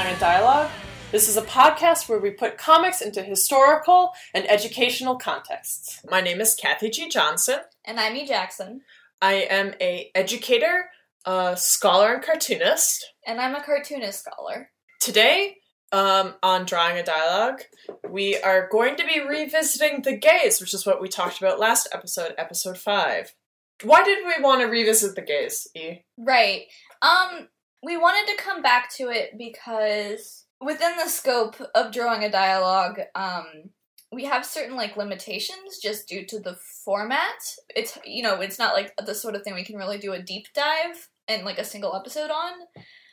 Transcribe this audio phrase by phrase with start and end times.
[0.00, 0.70] welcome Drawing a Dialogue.
[1.12, 6.00] This is a podcast where we put comics into historical and educational contexts.
[6.08, 7.10] My name is Kathy G.
[7.10, 7.58] Johnson.
[7.84, 8.26] And I'm E.
[8.26, 8.80] Jackson.
[9.20, 10.86] I am a educator,
[11.26, 13.12] a scholar, and cartoonist.
[13.26, 14.70] And I'm a cartoonist scholar.
[15.00, 15.58] Today,
[15.92, 17.60] um, on Drawing a Dialogue,
[18.08, 21.88] we are going to be revisiting the gaze, which is what we talked about last
[21.92, 23.34] episode, episode five.
[23.82, 25.98] Why did we want to revisit the gaze, E?
[26.16, 26.62] Right.
[27.02, 27.48] Um,
[27.82, 33.00] we wanted to come back to it because within the scope of drawing a dialogue,
[33.14, 33.70] um,
[34.12, 37.54] we have certain like limitations just due to the format.
[37.74, 40.22] It's you know, it's not like the sort of thing we can really do a
[40.22, 42.52] deep dive in like a single episode on.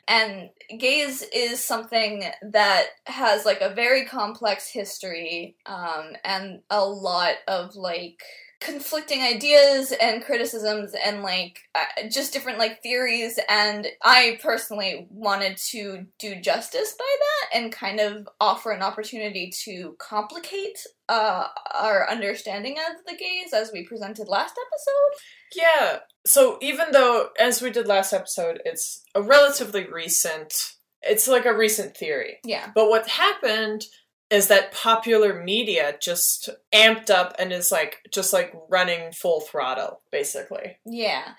[0.10, 7.36] And gaze is something that has like a very complex history um, and a lot
[7.48, 8.24] of like
[8.60, 15.56] conflicting ideas and criticisms and like uh, just different like theories and i personally wanted
[15.58, 22.10] to do justice by that and kind of offer an opportunity to complicate uh, our
[22.10, 25.22] understanding of the gaze as we presented last episode
[25.56, 26.00] Yeah.
[26.26, 30.54] So even though, as we did last episode, it's a relatively recent,
[31.02, 32.40] it's like a recent theory.
[32.44, 33.86] yeah But what happened
[34.30, 40.02] is that popular media just amped up and is like just like running full throttle,
[40.12, 40.78] basically.
[40.86, 41.34] yeah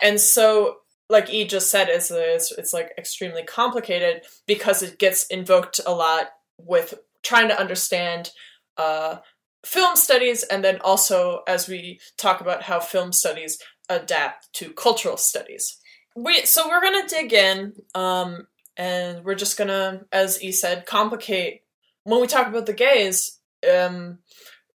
[0.00, 0.78] And so,
[1.10, 5.92] like E just said, is it's, it's like extremely complicated because it gets invoked a
[5.92, 8.30] lot with trying to understand
[8.76, 9.16] uh,
[9.64, 13.58] film studies, and then also as we talk about how film studies
[13.88, 15.78] adapt to cultural studies.
[16.14, 18.46] We so we're gonna dig in, um,
[18.76, 21.62] and we're just gonna, as E said, complicate.
[22.04, 23.38] When we talk about the gaze,
[23.70, 24.18] um,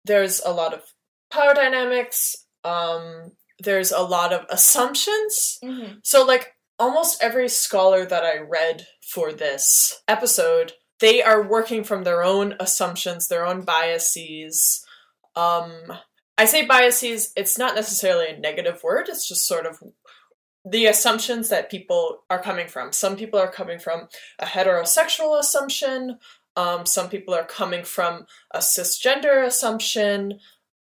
[0.04, 0.82] there's a lot of
[1.32, 2.36] power dynamics.
[2.64, 5.58] Um, there's a lot of assumptions.
[5.62, 11.84] hmm So, like, almost every scholar that I read for this episode, they are working
[11.84, 14.84] from their own assumptions, their own biases.
[15.36, 15.72] Um,
[16.38, 19.78] I say biases, it's not necessarily a negative word, it's just sort of
[20.64, 22.92] the assumptions that people are coming from.
[22.92, 26.18] Some people are coming from a heterosexual assumption,
[26.56, 30.40] um, some people are coming from a cisgender assumption,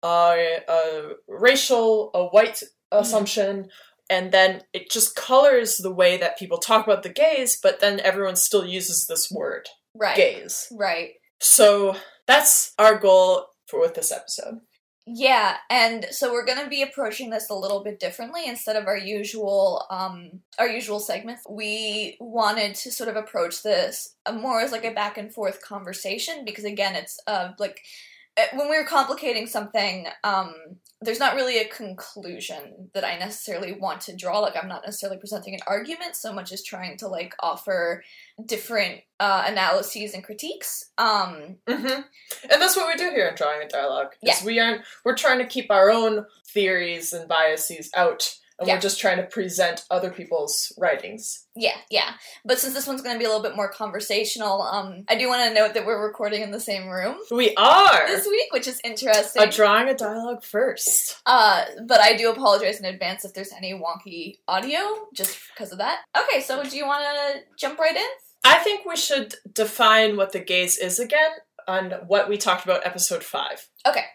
[0.03, 0.35] uh,
[0.67, 3.69] a racial, a white assumption,
[4.09, 7.99] and then it just colors the way that people talk about the gaze, but then
[8.01, 10.67] everyone still uses this word, right gaze.
[10.77, 11.95] right So
[12.27, 14.59] that's our goal for with this episode.
[15.13, 18.95] Yeah, and so we're gonna be approaching this a little bit differently instead of our
[18.97, 21.43] usual um our usual segments.
[21.49, 26.45] We wanted to sort of approach this more as like a back and forth conversation
[26.45, 27.81] because again, it's uh like
[28.37, 30.53] uh, when we're complicating something, um,
[31.01, 34.39] there's not really a conclusion that I necessarily want to draw.
[34.39, 38.03] Like I'm not necessarily presenting an argument so much as trying to like offer
[38.45, 40.91] different uh, analyses and critiques.
[40.97, 42.01] Um, Mm-hmm.
[42.51, 44.13] And that's what we do here in Drawing a Dialogue.
[44.23, 44.45] is Yeah.
[44.45, 48.75] we aren't we're trying to keep our own theories and biases out, and Yeah.
[48.75, 51.45] we're just trying to present other people's writings.
[51.57, 52.13] Yeah, yeah.
[52.45, 55.27] But since this one's going to be a little bit more conversational, um, I do
[55.27, 58.67] want to note that we're recording in the same room We are this week, which
[58.67, 59.43] is interesting.
[59.43, 61.17] a drawing a dialogue first.
[61.25, 64.79] uh, but I do apologize in advance if there's any wonky audio,
[65.13, 65.99] just because of that.
[66.17, 68.07] Okay, so do you want to jump right in?
[68.45, 71.31] I think we should define what the gaze is again
[71.67, 73.67] on what we talked about episode five.
[73.87, 74.05] Okay.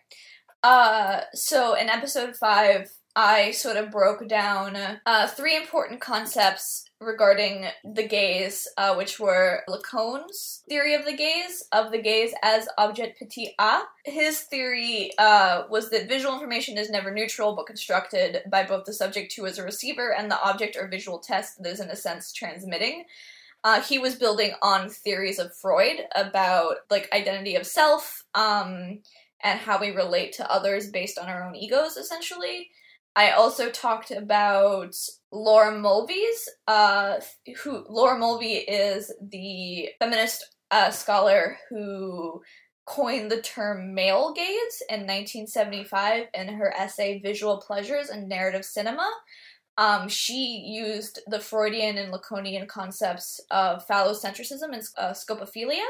[0.62, 4.76] Uh, so in episode five, I sort of broke down
[5.06, 11.64] uh, three important concepts regarding the gaze, uh, which were Lacan's theory of the gaze,
[11.72, 13.80] of the gaze as objet petit a.
[14.04, 18.92] His theory uh, was that visual information is never neutral but constructed by both the
[18.92, 21.96] subject who is a receiver and the object or visual test that is in a
[21.96, 23.04] sense transmitting.
[23.64, 29.00] Uh, he was building on theories of Freud about like identity of self, um,
[29.42, 32.68] and how we relate to others based on our own egos, essentially.
[33.16, 34.94] I also talked about
[35.32, 37.16] Laura Mulvey's, uh,
[37.62, 42.42] who Laura Mulvey is the feminist uh, scholar who
[42.84, 49.10] coined the term male gaze in 1975 in her essay Visual Pleasures and Narrative Cinema.
[49.78, 55.84] Um, she used the Freudian and Lacanian concepts of phallocentrism and uh, scopophilia.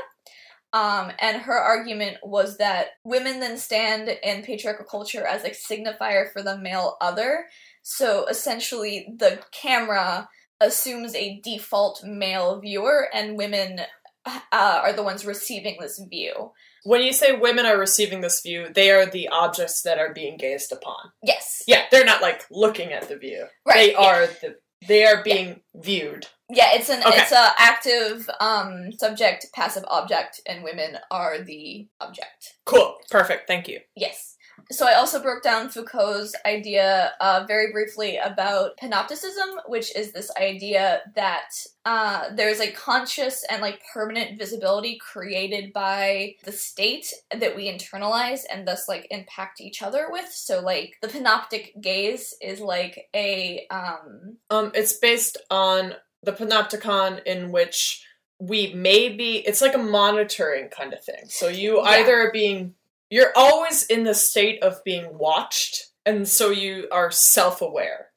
[0.76, 6.30] Um, and her argument was that women then stand in patriarchal culture as a signifier
[6.30, 7.46] for the male other.
[7.82, 10.28] So essentially, the camera
[10.60, 13.80] assumes a default male viewer, and women
[14.26, 16.52] uh, are the ones receiving this view.
[16.84, 20.36] When you say women are receiving this view, they are the objects that are being
[20.36, 21.10] gazed upon.
[21.22, 21.62] Yes.
[21.66, 23.46] Yeah, they're not like looking at the view.
[23.66, 23.76] Right.
[23.76, 23.98] they yeah.
[23.98, 24.56] are the
[24.86, 26.26] They are being viewed.
[26.48, 27.18] Yeah, it's an Okay.
[27.18, 32.54] it's a active um subject, passive object, and women are the object.
[32.64, 32.96] Cool.
[33.10, 33.46] Perfect.
[33.46, 33.80] Thank you.
[33.94, 34.34] Yes.
[34.70, 40.30] So I also broke down Foucault's idea uh, very briefly about panopticism, which is this
[40.40, 41.50] idea that
[41.84, 48.40] uh, there's a conscious and like permanent visibility created by the state that we internalize
[48.50, 50.32] and thus like impact each other with.
[50.32, 55.94] So like the panoptic gaze is like a um, Um, it's based on
[56.26, 58.04] the panopticon in which
[58.38, 61.24] we may be it's like a monitoring kind of thing.
[61.28, 61.88] So you Yeah.
[61.90, 62.74] either are being
[63.08, 68.10] you're always in the state of being watched, and so you are self-aware.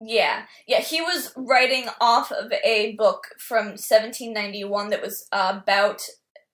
[0.00, 0.80] Yeah, yeah.
[0.80, 6.02] He was writing off of a book from 1791 that was uh, about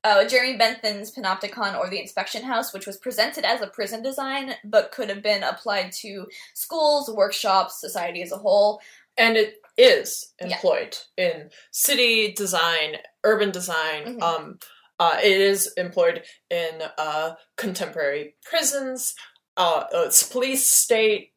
[0.02, 4.54] uh, Jeremy Bentham's Panopticon or the Inspection House, which was presented as a prison design,
[4.64, 8.80] but could have been applied to schools, workshops, society as a whole.
[9.16, 10.46] And it is Yeah.
[10.56, 14.18] employed in city design, urban design.
[14.18, 14.22] Mhm.
[14.22, 14.58] Um,
[14.98, 19.14] uh, it is employed in uh, contemporary prisons,
[19.56, 21.33] uh, uh, it's police state.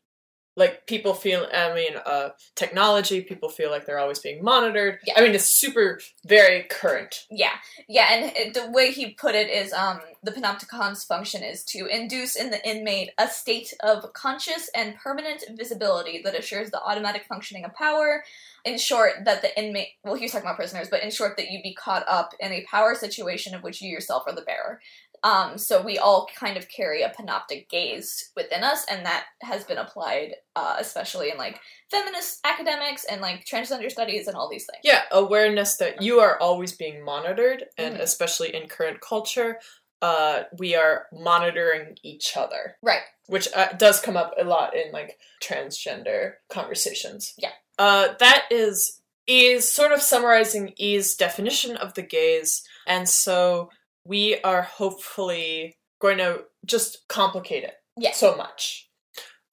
[0.58, 3.22] Like people feel, I mean, uh, technology.
[3.22, 5.00] People feel like they're always being monitored.
[5.06, 5.14] Yeah.
[5.16, 7.26] I mean, it's super, very current.
[7.30, 7.54] Yeah,
[7.88, 11.86] yeah, and it, the way he put it is, um, the Panopticon's function is to
[11.86, 17.26] induce in the inmate a state of conscious and permanent visibility that assures the automatic
[17.30, 18.24] functioning of power.
[18.66, 21.52] In short, that the inmate, well, he was talking about prisoners, but in short, that
[21.52, 24.82] you be caught up in a power situation of which you yourself are the bearer.
[25.24, 29.64] Um, so we all kind of carry a panoptic gaze within us, and that has
[29.64, 31.60] been applied, uh, especially in like
[31.90, 34.82] feminist academics and like transgender studies and all these things.
[34.84, 38.02] Yeah, awareness that you are always being monitored, and Mhm.
[38.02, 39.60] especially in current culture,
[40.02, 42.78] uh, we are monitoring each other.
[42.82, 43.02] Right.
[43.30, 47.34] which uh, does come up a lot in like transgender conversations.
[47.38, 47.52] Yeah.
[47.78, 53.70] Uh, that is is sort of summarizing E's definition of the gaze, and so
[54.08, 58.14] we are hopefully going to just complicate it Yeah.
[58.14, 58.90] so much.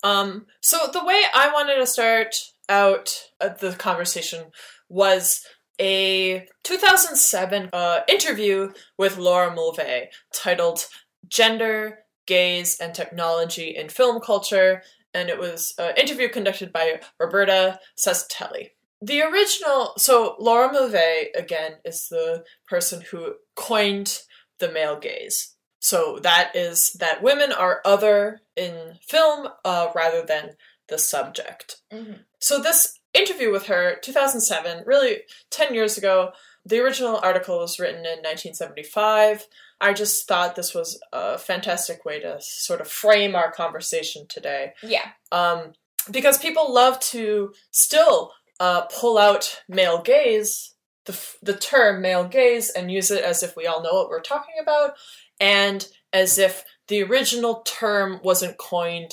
[0.02, 2.36] Um, so the way I wanted to start
[2.68, 3.08] out
[3.40, 4.46] uh, the conversation
[4.88, 5.44] was
[5.80, 10.86] a 2007 uh, interview with Laura Mulvey titled
[11.28, 14.82] "Gender, Gaze, and Technology in Film Culture,"
[15.14, 18.70] and it was an interview conducted by Roberta Sassatelli.
[19.02, 24.20] The original, so Laura Mulvey again is the person who coined
[24.66, 25.54] the male gaze.
[25.80, 30.56] So that is that women are other in film uh, rather than
[30.88, 31.76] the subject.
[31.92, 32.20] Mhm.
[32.38, 36.32] So this interview with her, 2007, really 10 years ago.
[36.66, 39.46] The original article was written in 1975.
[39.80, 44.72] I just thought this was a fantastic way to sort of frame our conversation today
[44.82, 45.10] Yeah.
[45.30, 45.74] um,
[46.10, 50.73] because people love to still uh, pull out male gaze,
[51.06, 54.20] the, the term male gaze, and use it as if we all know what we're
[54.20, 54.92] talking about,
[55.40, 59.12] and as if the original term wasn't coined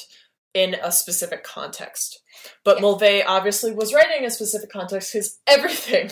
[0.53, 2.19] in a specific context.
[2.65, 2.81] But Yeah.
[2.81, 6.11] Mulvey obviously was writing a specific context because everything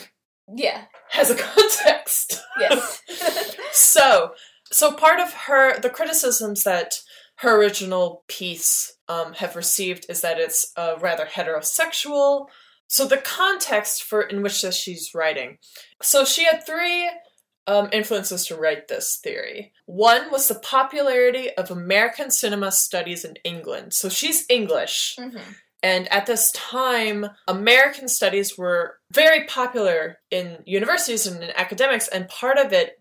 [0.55, 0.83] Yeah.
[1.09, 2.41] has a context.
[2.59, 3.01] Yes.
[3.71, 4.31] So,
[4.71, 6.95] so part of her the criticisms that
[7.35, 12.47] her original piece um, have received is that it's uh, rather heterosexual.
[12.89, 15.59] So the context for in which this she's writing.
[16.01, 17.09] So she had three
[17.67, 19.73] um, influences to write this theory.
[19.85, 23.93] One was the popularity of American cinema studies in England.
[23.93, 25.15] So she's English.
[25.19, 25.55] Mhm.
[25.83, 32.27] And at this time, American studies were very popular in universities and in academics, and
[32.27, 32.97] part of it,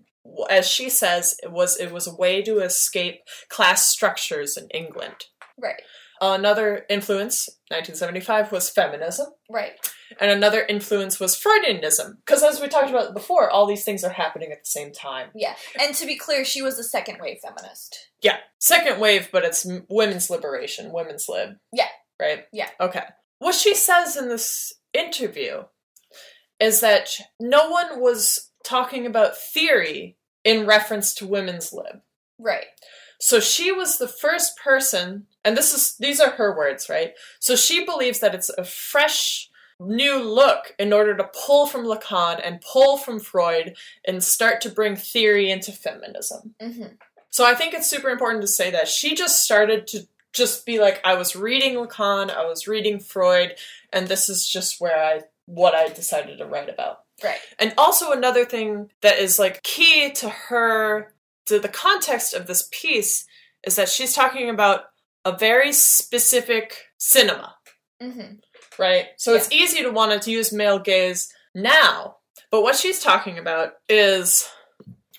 [0.48, 5.24] as she says, it was it was a way to escape class structures in England.
[5.56, 5.82] Right.
[6.20, 9.72] Another influence, 1975, was feminism, Right.
[10.20, 14.10] and another influence was Freudianism, because as we talked about before, all these things are
[14.12, 15.30] happening at the same time.
[15.34, 15.54] Yeah.
[15.78, 18.08] And to be clear, she was a second wave feminist.
[18.20, 21.56] Yeah, second wave, but it's women's liberation, women's lib.
[21.72, 21.88] Yeah.
[22.20, 22.46] Right?
[22.52, 22.70] Yeah.
[22.80, 23.04] Okay.
[23.38, 25.64] What she says in this interview
[26.58, 32.00] is that no one was talking about theory in reference to women's lib.
[32.40, 32.66] Right.
[33.20, 37.14] So she was the first person, and this is these are her words, right?
[37.40, 42.40] So she believes that it's a fresh new look in order to pull from Lacan
[42.42, 46.54] and pull from Freud and start to bring theory into feminism.
[46.60, 46.94] hmm
[47.30, 50.78] So I think it's super important to say that she just started to just be
[50.78, 53.54] like, I was reading Lacan, I was reading Freud,
[53.92, 57.04] and this is just where I what I decided to write about.
[57.24, 57.38] Right.
[57.58, 61.12] And also another thing that is like key to her
[61.48, 63.26] to the context of this piece
[63.66, 64.84] is that she's talking about
[65.24, 67.56] a very specific cinema.
[68.00, 68.34] hmm
[68.78, 69.06] right?
[69.16, 72.16] So it's easy to want to use male gaze now.
[72.50, 74.48] But what she's talking about is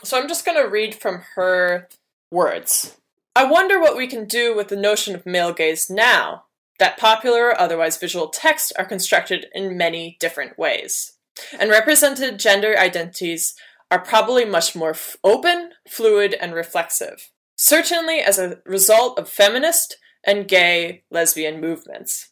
[0.04, 1.90] so I'm just going to read from her
[2.32, 2.96] words.
[3.36, 6.46] I wonder what we can do with the notion of male gaze now
[6.80, 11.18] that popular or otherwise visual texts are constructed in many different ways.
[11.60, 13.56] And represented gender identities
[13.92, 17.30] are probably much more f- open, fluid, and reflexive.
[17.56, 22.30] Certainly as a result of feminist and gay lesbian movements.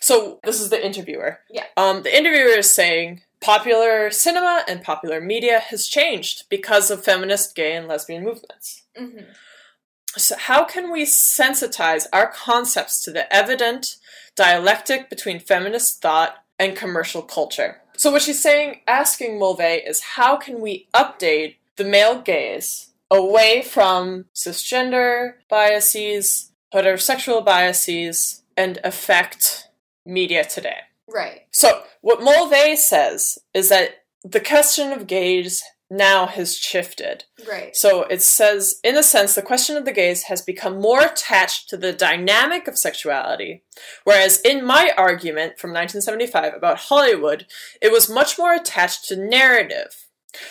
[0.00, 1.40] So this is the interviewer.
[1.50, 1.64] Yeah.
[1.76, 7.54] Um, the interviewer is saying popular cinema and popular media has changed because of feminist,
[7.54, 8.82] gay, and lesbian movements.
[8.98, 9.32] Mm-hmm.
[10.16, 13.96] So, how can we sensitize our concepts to the evident
[14.36, 17.82] dialectic between feminist thought and commercial culture?
[17.96, 23.62] So, what she's saying, asking Mulvey, is how can we update the male gaze away
[23.62, 29.68] from cisgender biases, heterosexual biases, and affect
[30.04, 30.78] media today?
[31.08, 31.42] Right.
[31.50, 37.24] So, what Mulvey says is that the question of gaze now has shifted.
[37.48, 37.74] Right.
[37.76, 41.68] So it says, in a sense, the question of the gaze has become more attached
[41.68, 43.62] to the dynamic of sexuality,
[44.04, 47.46] whereas in my argument from 1975 about Hollywood,
[47.80, 50.08] it was much more attached to narrative,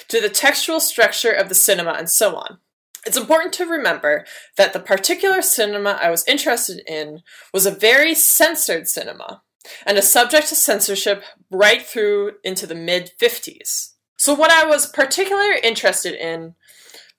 [0.08, 2.60] to the textual structure of the cinema, and so on.
[3.06, 4.26] It's important to remember
[4.56, 7.22] that the particular cinema I was interested in
[7.54, 9.42] was a very censored cinema,
[9.86, 13.93] and a subject to censorship right through into the mid 50s.
[14.24, 16.56] So, what I was particularly interested in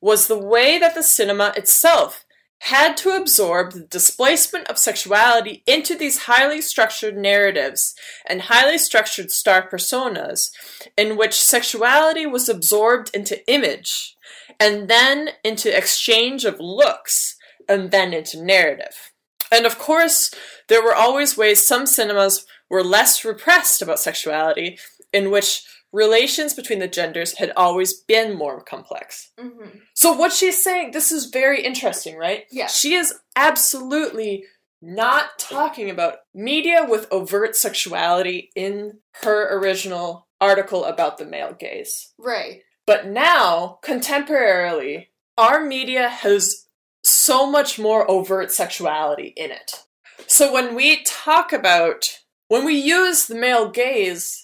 [0.01, 2.25] was the way that the cinema itself
[2.61, 7.95] had to absorb the displacement of sexuality into these highly structured narratives
[8.25, 10.51] and highly structured star personas,
[10.97, 14.17] in which sexuality was absorbed into image,
[14.59, 17.37] and then into exchange of looks,
[17.69, 19.13] and then into narrative.
[19.53, 20.31] And of course,
[20.71, 24.79] there were always ways some cinemas were less repressed about sexuality,
[25.13, 29.31] in which relations between the genders had always been more complex.
[29.39, 29.79] Mm-hmm.
[29.95, 32.45] So, what she's saying, this is very interesting, right?
[32.51, 32.67] Yeah.
[32.67, 34.45] She is absolutely
[34.83, 42.13] not talking about media with overt sexuality in her original article about the male gaze.
[42.19, 42.61] Right.
[42.87, 45.07] But now, contemporarily,
[45.39, 46.67] our media has
[47.03, 49.85] so much more overt sexuality in it.
[50.27, 54.44] So when we talk about, when we use the male gaze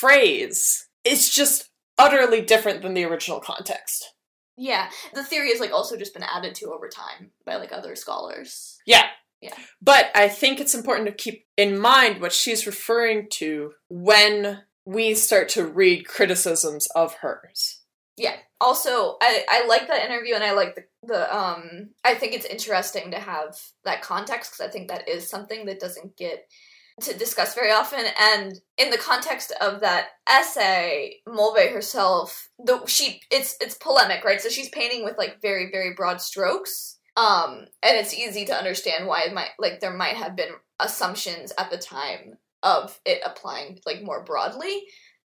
[0.00, 4.14] phrase, it's just utterly different than the original context.
[4.56, 4.90] Yeah.
[5.14, 8.78] The theory has like also just been added to over time by like other scholars.
[8.86, 9.06] Yeah.
[9.40, 9.54] Yeah.
[9.80, 15.14] But I think it's important to keep in mind what she's referring to when we
[15.14, 17.80] start to read criticisms of hers.
[18.16, 18.36] Yeah.
[18.60, 22.44] Also, I, I like that interview and I like the, the um I think it's
[22.44, 26.46] interesting to have that context because I think that is something that doesn't get
[27.00, 33.20] to discuss very often and in the context of that essay Mulvey herself the she
[33.30, 37.96] it's it's polemic right so she's painting with like very very broad strokes um and
[37.96, 41.78] it's easy to understand why it might like there might have been assumptions at the
[41.78, 44.82] time of it applying like more broadly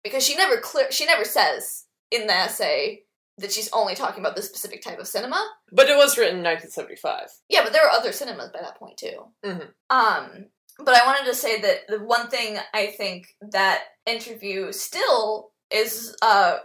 [0.04, 3.02] because she never clear she never says in the essay
[3.38, 5.44] that she's only talking about this specific type of cinema
[5.74, 7.28] But it was written in 1975.
[7.50, 9.26] yeah, but there were other cinemas by that point too.
[9.44, 9.74] Mhm.
[9.90, 10.46] Um,
[10.78, 16.16] but I wanted to say that the one thing I think that interview still is
[16.22, 16.58] uh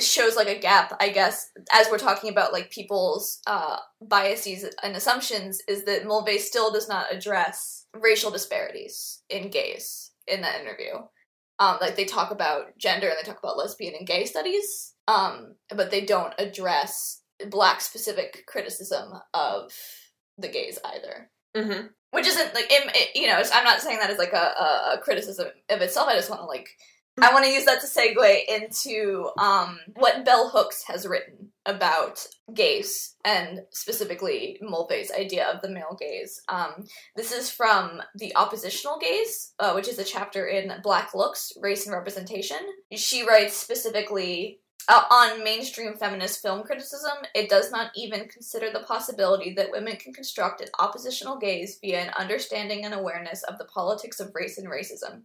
[0.00, 4.96] shows like a gap, I guess, as we're talking about like people's uh biases and
[4.96, 10.94] assumptions, is that Mulvey still does not address racial disparities in gaze in that interview.
[11.58, 15.54] Um, like they talk about gender and they talk about lesbian and gay studies, um,
[15.74, 19.72] but they don't address black specific criticism of
[20.36, 21.30] the gaze either.
[21.56, 21.86] Mm-hmm.
[22.10, 23.42] Which isn't like im- it, you know.
[23.52, 26.08] I'm not saying that as like a, a, a criticism of itself.
[26.08, 26.68] I just want to like
[27.20, 32.24] I want to use that to segue into um, what Bell Hooks has written about
[32.54, 36.40] gaze and specifically Mulvey's idea of the male gaze.
[36.48, 36.86] Um,
[37.16, 41.86] this is from The Oppositional Gaze, uh, which is a chapter in Black Looks, Race
[41.86, 42.58] and Representation.
[42.94, 48.80] She writes specifically uh, on mainstream feminist film criticism, it does not even consider the
[48.80, 53.66] possibility that women can construct an oppositional gaze via an understanding and awareness of the
[53.66, 55.22] politics of race and racism.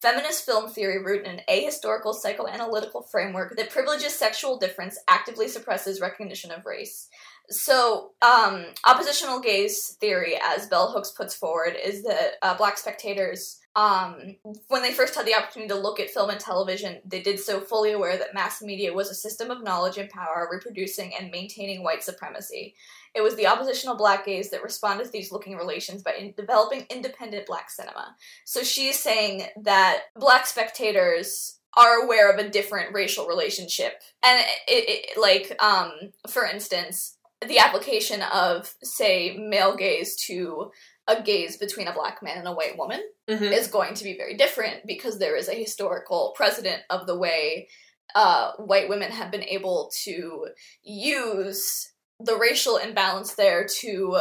[0.00, 6.00] Feminist film theory rooted in an ahistorical psychoanalytical framework that privileges sexual difference actively suppresses
[6.00, 7.08] recognition of race.
[7.50, 13.58] So, um, oppositional gaze theory, as Bell Hooks puts forward, is that uh, black spectators,
[13.74, 14.36] um,
[14.68, 17.60] when they first had the opportunity to look at film and television, they did so
[17.60, 21.82] fully aware that mass media was a system of knowledge and power reproducing and maintaining
[21.82, 22.74] white supremacy.
[23.14, 26.86] It was the oppositional black gaze that responded to these looking relations by in- developing
[26.90, 28.14] independent black cinema.
[28.44, 35.14] So she's saying that black spectators are aware of a different racial relationship, and it,
[35.14, 35.92] it like um,
[36.28, 37.16] for instance,
[37.48, 40.70] the application of say male gaze to
[41.08, 43.52] a gaze between a black man and a white woman Mhm.
[43.52, 47.68] is going to be very different because there is a historical precedent of the way
[48.14, 50.46] uh, white women have been able to
[50.82, 54.18] use the racial imbalance there to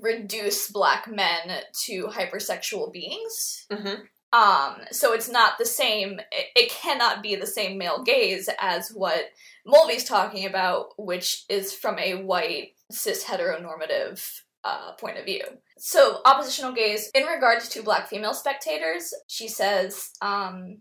[0.00, 3.66] reduce black men to hypersexual beings.
[3.70, 4.08] Mhm.
[4.32, 6.18] Um, so it's not the same.
[6.32, 9.26] It, it cannot be the same male gaze as what
[9.64, 15.42] Mulvey's talking about, which is from a white cis heteronormative uh, point of view.
[15.78, 20.10] So oppositional gaze in regards to black female spectators, she says.
[20.20, 20.78] Um,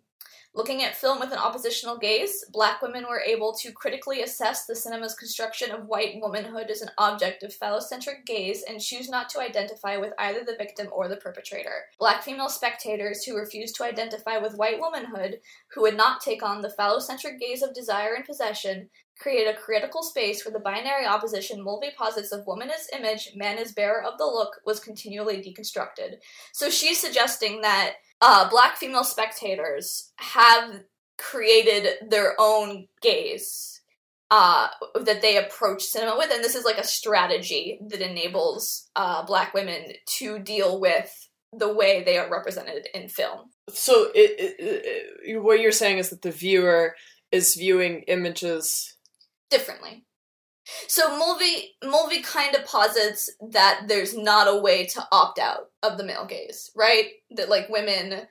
[0.56, 4.74] Looking at film with an oppositional gaze, black women were able to critically assess the
[4.74, 9.42] cinema's construction of white womanhood as an object of phallocentric gaze and choose not to
[9.42, 11.88] identify with either the victim or the perpetrator.
[12.00, 15.42] Black female spectators who refused to identify with white womanhood,
[15.74, 20.04] who would not take on the phallocentric gaze of desire and possession, create a critical
[20.04, 24.18] space where the binary opposition Mulvey posits of woman as image, man as bearer of
[24.18, 26.16] the look was continually deconstructed.
[26.54, 30.82] So she's suggesting that uh, black female spectators have
[31.18, 33.82] created their own gaze
[34.32, 34.68] uh,
[35.02, 39.54] that they approach cinema with, and this is like a strategy that enables uh, black
[39.54, 43.50] women to deal with the way they are represented in film.
[43.70, 46.96] So, it, it, it, what you're saying is that the viewer
[47.32, 48.95] is viewing images.
[49.50, 50.06] Differently.
[50.88, 55.98] So Mulvey Mulvey kind of posits that there's not a way to opt out of
[55.98, 57.10] the male gaze, right?
[57.32, 58.28] That like women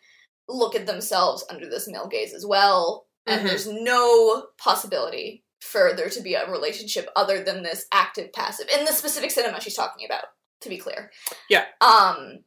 [0.48, 3.48] look at themselves under this male gaze as well, and Mhm.
[3.48, 8.85] there's no possibility for there to be a relationship other than this active passive in
[8.85, 10.24] the specific cinema she's talking about.
[10.61, 11.12] To be clear,
[11.50, 11.66] Yeah.
[11.83, 12.44] Um,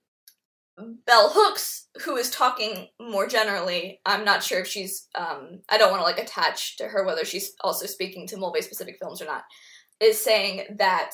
[0.77, 5.07] Bell Hooks, who is talking more generally, I'm not sure if she's.
[5.15, 8.61] Um, I don't want to like attach to her whether she's also speaking to Mulvey
[8.61, 9.43] specific films or not.
[9.99, 11.11] Is saying that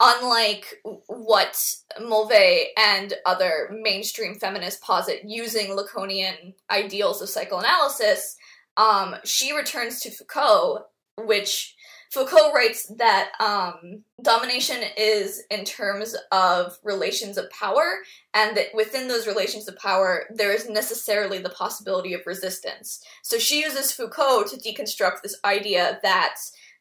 [0.00, 0.66] unlike
[1.06, 8.36] what Mulvey and other mainstream feminists posit using Lacanian ideals of psychoanalysis,
[8.76, 10.84] um, she returns to Foucault,
[11.18, 11.74] which
[12.12, 17.98] Foucault writes that um, domination is in terms of relations of power,
[18.34, 23.02] and that within those relations of power, there is necessarily the possibility of resistance.
[23.22, 26.36] So she uses Foucault to deconstruct this idea that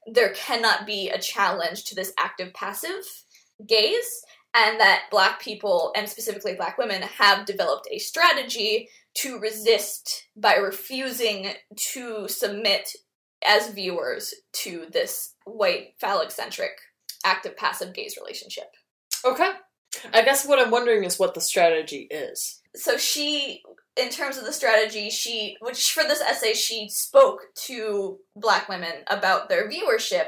[0.08, 3.04] there cannot be a challenge to this active passive
[3.68, 4.22] gaze,
[4.54, 10.56] and that black people, and specifically black women, have developed a strategy to resist by
[10.56, 12.92] refusing to submit
[13.46, 16.72] as viewers to this white phallic centric
[17.26, 18.72] active passive gaze relationship.
[19.24, 19.52] Okay.
[20.14, 22.62] I guess what I'm wondering is what the strategy is.
[22.76, 23.62] So she
[23.96, 28.94] in terms of the strategy, she which for this essay she spoke to black women
[29.08, 30.28] about their viewership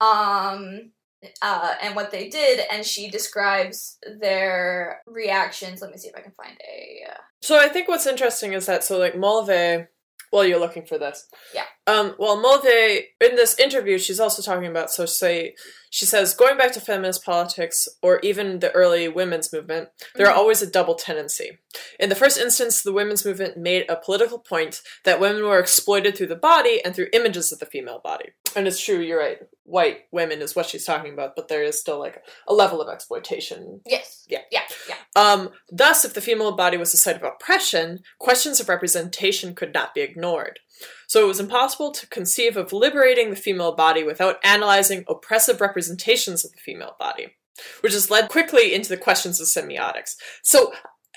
[0.00, 0.92] um
[1.40, 5.80] uh, and what they did, and she describes their reactions.
[5.80, 7.12] Let me see if I can find a.
[7.12, 9.86] Uh, So I think what's interesting is that so like Mulvey,
[10.32, 11.64] while you're looking for this, Yeah.
[11.86, 15.54] Um, well, Mulvey in this interview, she's also talking about so say
[15.90, 20.32] she says going back to feminist politics or even the early women's movement, there are
[20.32, 20.36] Mhm.
[20.38, 21.58] always a double tendency.
[22.00, 26.16] In the first instance, the women's movement made a political point that women were exploited
[26.16, 28.30] through the body and through images of the female body.
[28.56, 29.40] And it's true, you're right.
[29.64, 32.92] White women is what she's talking about, but there is still like a level of
[32.92, 34.26] exploitation yes.
[34.28, 34.40] Yeah.
[34.50, 34.62] Yeah.
[34.88, 34.96] Yeah.
[35.14, 39.72] um, thus, if the female body was a site of oppression, questions of representation could
[39.72, 40.58] not be ignored.
[41.06, 46.44] So it was impossible to conceive of liberating the female body without analyzing oppressive representations
[46.44, 47.34] of the female body,
[47.82, 50.16] which has led quickly into the questions of semiotics.
[50.42, 50.72] So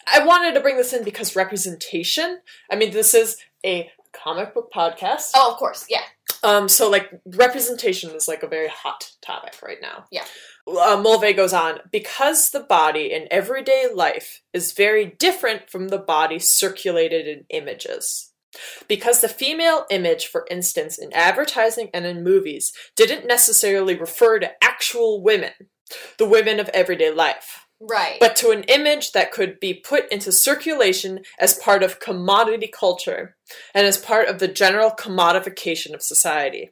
[0.07, 4.71] I wanted to bring this in because representation, I mean, this is a comic book
[4.73, 5.31] podcast.
[5.35, 5.85] Oh, of course.
[5.89, 6.03] Yeah.
[6.45, 10.05] Um, so like representation is like a very hot topic right now.
[10.11, 10.25] Yeah.
[10.67, 15.97] Uh, Mulvey goes on because the body in everyday life is very different from the
[15.97, 18.31] body circulated in images.
[18.87, 24.63] Because the female image, for instance, in advertising and in movies, didn't necessarily refer to
[24.63, 25.51] actual women,
[26.17, 28.17] the women of everyday life Right.
[28.19, 33.35] but to an image that could be put into circulation as part of commodity culture
[33.73, 36.71] and as part of the general commodification of society.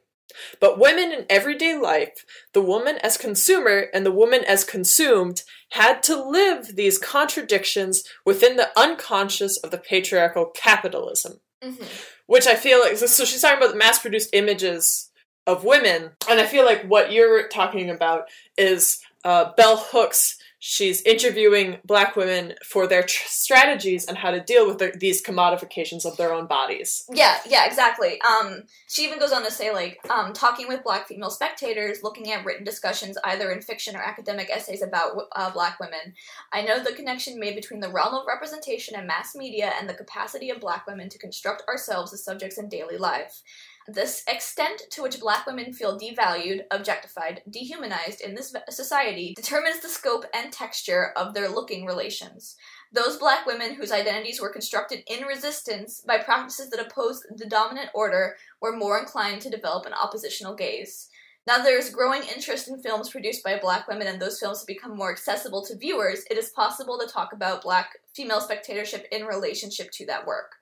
[0.60, 6.02] But women in everyday life, the woman as consumer and the woman as consumed, had
[6.04, 11.40] to live these contradictions within the unconscious of the patriarchal capitalism.
[11.62, 11.86] Mhm.
[12.26, 15.10] Which I feel like, so she's talking about the mass produced images
[15.46, 20.36] of women, and I feel like what you're talking about is uh, Bell Hooks.
[20.66, 25.22] She's interviewing black women for their tr- strategies and how to deal with their, these
[25.22, 27.04] commodifications of their own bodies.
[27.12, 28.18] Yeah, yeah, exactly.
[28.22, 32.32] Um, she even goes on to say, like, um, talking with black female spectators, looking
[32.32, 36.14] at written discussions either in fiction or academic essays about uh, black women,
[36.50, 39.92] I know the connection made between the realm of representation and mass media and the
[39.92, 43.42] capacity of black women to construct ourselves as subjects in daily life.
[43.86, 49.90] This extent to which black women feel devalued, objectified, dehumanized in this society determines the
[49.90, 52.56] scope and texture of their looking relations.
[52.92, 57.90] Those black women whose identities were constructed in resistance by practices that opposed the dominant
[57.94, 61.10] order were more inclined to develop an oppositional gaze.
[61.46, 64.66] Now there is growing interest in films produced by black women and those films have
[64.66, 69.24] become more accessible to viewers, it is possible to talk about black female spectatorship in
[69.24, 70.52] relationship to that work.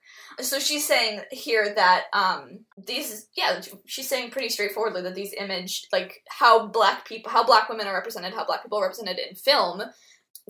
[0.41, 5.87] So she's saying here that um these yeah, she's saying pretty straightforwardly that these image
[5.91, 9.35] like how black people how black women are represented, how black people are represented in
[9.35, 9.83] film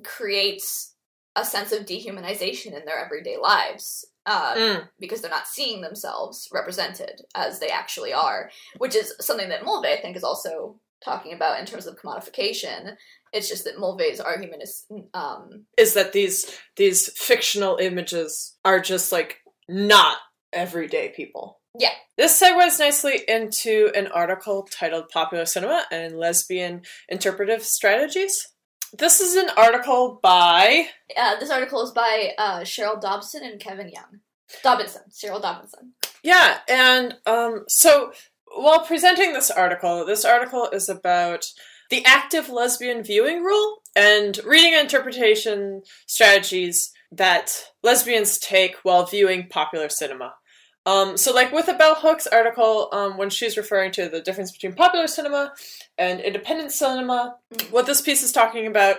[0.04, 0.96] creates
[1.36, 4.90] a sense of dehumanization in their everyday lives uh, Mm.
[5.00, 9.94] because they're not seeing themselves represented as they actually are, which is something that Mulvey,
[9.94, 12.96] I think, is also talking about in terms of commodification.
[13.34, 19.12] It's just that Mulvey's argument is, um, Is that these these fictional images are just
[19.12, 20.18] like not
[20.54, 21.60] everyday people?
[21.78, 21.94] Yeah.
[22.18, 28.48] This segues nicely into an article titled Popular Cinema and Lesbian Interpretive Strategies.
[28.96, 30.86] This is an article by
[31.18, 34.20] uh, this article is by uh, Cheryl Dobson and Kevin Young.
[34.64, 35.94] Dobinson, Cheryl Dobinson.
[36.22, 38.14] Yeah, and um, so
[38.56, 41.46] while presenting this article, this article is about
[41.90, 49.90] the active lesbian viewing rule and reading interpretation strategies that lesbians take while viewing popular
[49.90, 50.36] cinema.
[50.86, 54.52] Um, so, like with the Bell Hooks article, um, when she's referring to the difference
[54.52, 55.54] between popular cinema
[55.98, 57.38] and independent cinema,
[57.72, 58.98] what this piece is talking about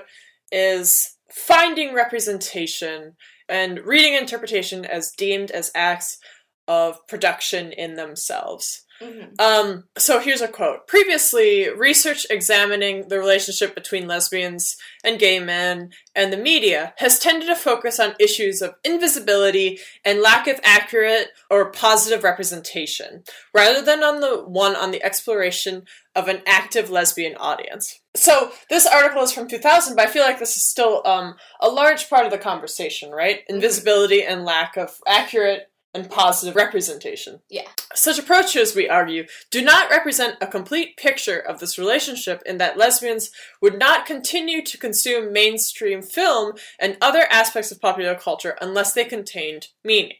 [0.51, 3.17] is finding representation
[3.49, 6.19] and reading interpretation as deemed as acts
[6.67, 8.84] of production in themselves.
[9.01, 9.41] Mhm.
[9.41, 10.87] Um, so here's a quote.
[10.87, 17.49] Previously, research examining the relationship between lesbians and gay men and the media has tended
[17.49, 24.05] to focus on issues of invisibility and lack of accurate or positive representation, rather than
[24.05, 27.99] on the one on the exploration of an active lesbian audience.
[28.15, 31.69] So this article is from 2000, but I feel like this is still um, a
[31.69, 33.41] large part of the conversation, right?
[33.49, 37.41] Invisibility and lack of accurate and positive representation.
[37.49, 37.69] Yeah.
[37.95, 42.77] Such approaches, we argue, do not represent a complete picture of this relationship in that
[42.77, 43.31] lesbians
[43.63, 49.05] would not continue to consume mainstream film and other aspects of popular culture unless they
[49.05, 50.17] contained meaning.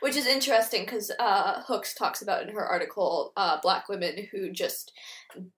[0.00, 4.50] Which is interesting because uh, Hooks talks about in her article uh, black women who
[4.50, 4.92] just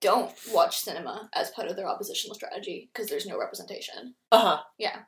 [0.00, 4.14] don't watch cinema as part of their oppositional strategy because there's no representation.
[4.30, 4.58] Uh huh.
[4.78, 5.00] Yeah.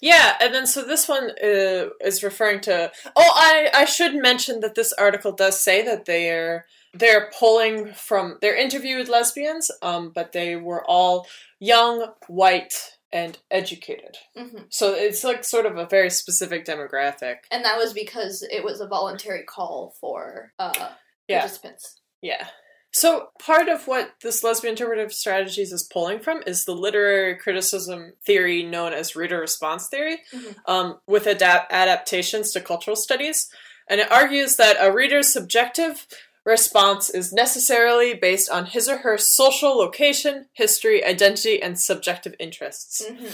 [0.00, 2.90] Yeah, and then so this one uh, is referring to.
[3.16, 8.38] Oh, I I should mention that this article does say that they're they're pulling from
[8.40, 11.26] they're interviewed lesbians, um, but they were all
[11.60, 12.74] young, white,
[13.12, 14.16] and educated.
[14.36, 17.36] hmm So it's like sort of a very specific demographic.
[17.50, 20.90] And that was because it was a voluntary call for uh,
[21.28, 21.40] Yeah.
[21.40, 22.00] participants.
[22.22, 22.46] Yeah.
[22.92, 28.14] So part of what this lesbian interpretive strategies is pulling from is the literary criticism
[28.24, 30.56] theory known as reader response theory, Mhm.
[30.66, 33.48] um, with adapt- adaptations to cultural studies,
[33.88, 36.06] and it argues that a reader's subjective
[36.44, 43.04] response is necessarily based on his or her social location, history, identity, and subjective interests.
[43.06, 43.24] hmm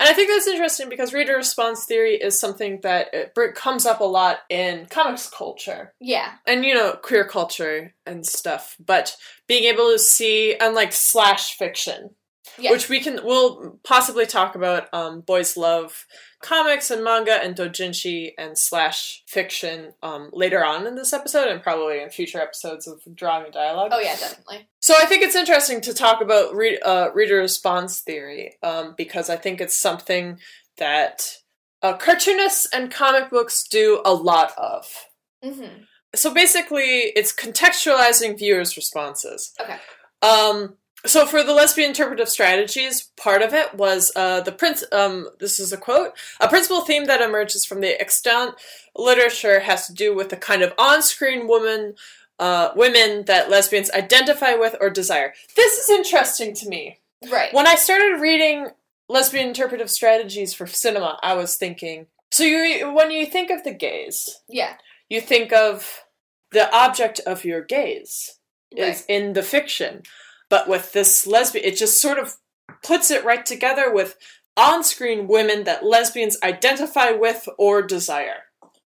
[0.00, 4.00] And I think that's interesting because reader response theory is something that it comes up
[4.00, 6.32] a lot in comics culture Yeah.
[6.46, 9.16] and you know queer culture and stuff but
[9.46, 12.10] being able to see unlike slash fiction
[12.58, 12.72] Yeah.
[12.72, 16.06] which we can we'll possibly talk about um, boys love
[16.40, 21.62] comics and manga and dojinshi and slash fiction um, later on in this episode and
[21.62, 24.68] probably in future episodes of drawing and dialogue Oh yeah, definitely.
[24.80, 29.30] so I think it's interesting to talk about read, uh, reader response theory um, because
[29.30, 30.38] I think it's something
[30.78, 31.36] that
[31.82, 35.06] uh, cartoonists and comic books do a lot of.
[35.44, 35.82] hmm
[36.14, 39.52] So basically, it's contextualizing viewers' responses.
[39.60, 39.76] Okay.
[40.22, 44.84] Um, so for the lesbian interpretive strategies, part of it was uh, the prince.
[44.92, 48.54] Um, this is a quote: "A principal theme that emerges from the extant
[48.96, 51.94] literature has to do with the kind of on-screen woman."
[52.40, 55.34] uh, women that lesbians identify with or desire.
[55.56, 57.00] This is interesting to me.
[57.28, 57.52] Right.
[57.52, 58.68] When I started reading
[59.08, 62.06] lesbian interpretive strategies for cinema, I was thinking.
[62.30, 64.74] So you, when you think of the gaze, Yeah.
[65.08, 66.04] you think of
[66.52, 68.38] the object of your gaze
[68.72, 68.90] Right.
[68.90, 70.04] is in the fiction,
[70.50, 72.36] but with this lesbian, it just sort of
[72.82, 74.16] puts it right together with
[74.56, 78.44] on-screen women that lesbians identify with or desire.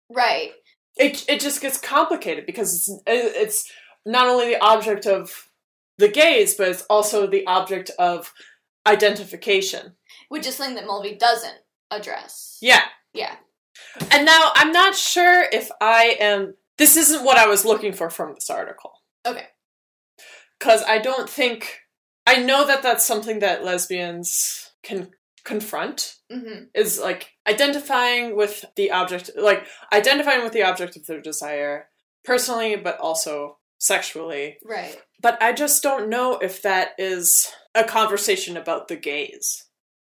[0.10, 0.52] Right.
[0.96, 3.72] It it just gets complicated because it's it's
[4.06, 5.50] not only the object of
[5.98, 8.34] the gaze, but it's also the object of
[8.86, 9.96] identification.
[10.30, 11.58] Which is something that Mulvey doesn't
[11.92, 12.58] address.
[12.62, 12.84] Yeah.
[13.14, 13.36] Yeah.
[14.12, 16.56] And now I'm not sure if I am.
[16.78, 18.92] This isn't what I was looking for from this article.
[19.26, 19.48] Okay.
[20.60, 21.80] Because I don't think.
[22.26, 25.12] I know that that's something that lesbians can
[25.46, 26.64] confront, Mm-hmm.
[26.76, 31.88] is like identifying with the object, like identifying with the object of their desire,
[32.26, 34.58] personally, but also sexually.
[34.66, 34.98] Right.
[35.22, 39.64] But I just don't know if that is a conversation about the gaze.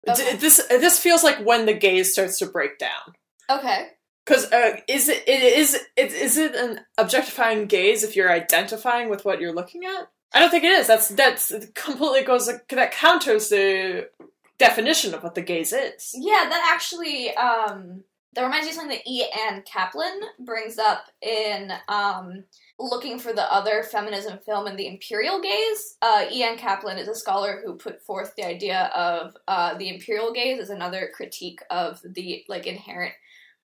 [0.05, 0.35] D- Okay.
[0.35, 3.13] This this feels like when the gaze starts to break down.
[3.49, 3.87] Okay.
[4.25, 9.09] Because uh, is it, it is it is it an objectifying gaze if you're identifying
[9.09, 10.09] with what you're looking at?
[10.33, 10.87] I don't think it is.
[10.87, 14.09] That's that's completely goes that counters the
[14.57, 16.11] definition of what the gaze is.
[16.15, 19.25] Yeah, that actually um that reminds me of something that E.
[19.47, 22.45] Ann Kaplan brings up in um
[22.79, 25.97] looking for the other feminism film in the imperial gaze.
[26.01, 26.43] Uh, E.
[26.43, 30.59] Ann Kaplan is a scholar who put forth the idea of uh, the imperial gaze
[30.59, 33.13] as another critique of the like inherent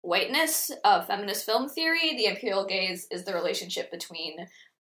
[0.01, 2.15] whiteness of feminist film theory.
[2.15, 4.37] The imperial gaze is the relationship between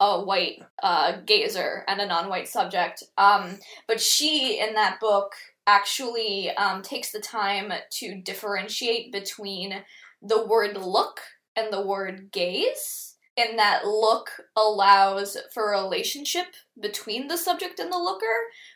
[0.01, 3.03] a white uh, gazer and a non-white subject.
[3.19, 5.33] Um, but she, in that book,
[5.67, 9.83] actually um, takes the time to differentiate between
[10.21, 11.21] the word look
[11.55, 13.15] and the word gaze.
[13.37, 16.47] And that look allows for a relationship
[16.79, 18.25] between the subject and the looker,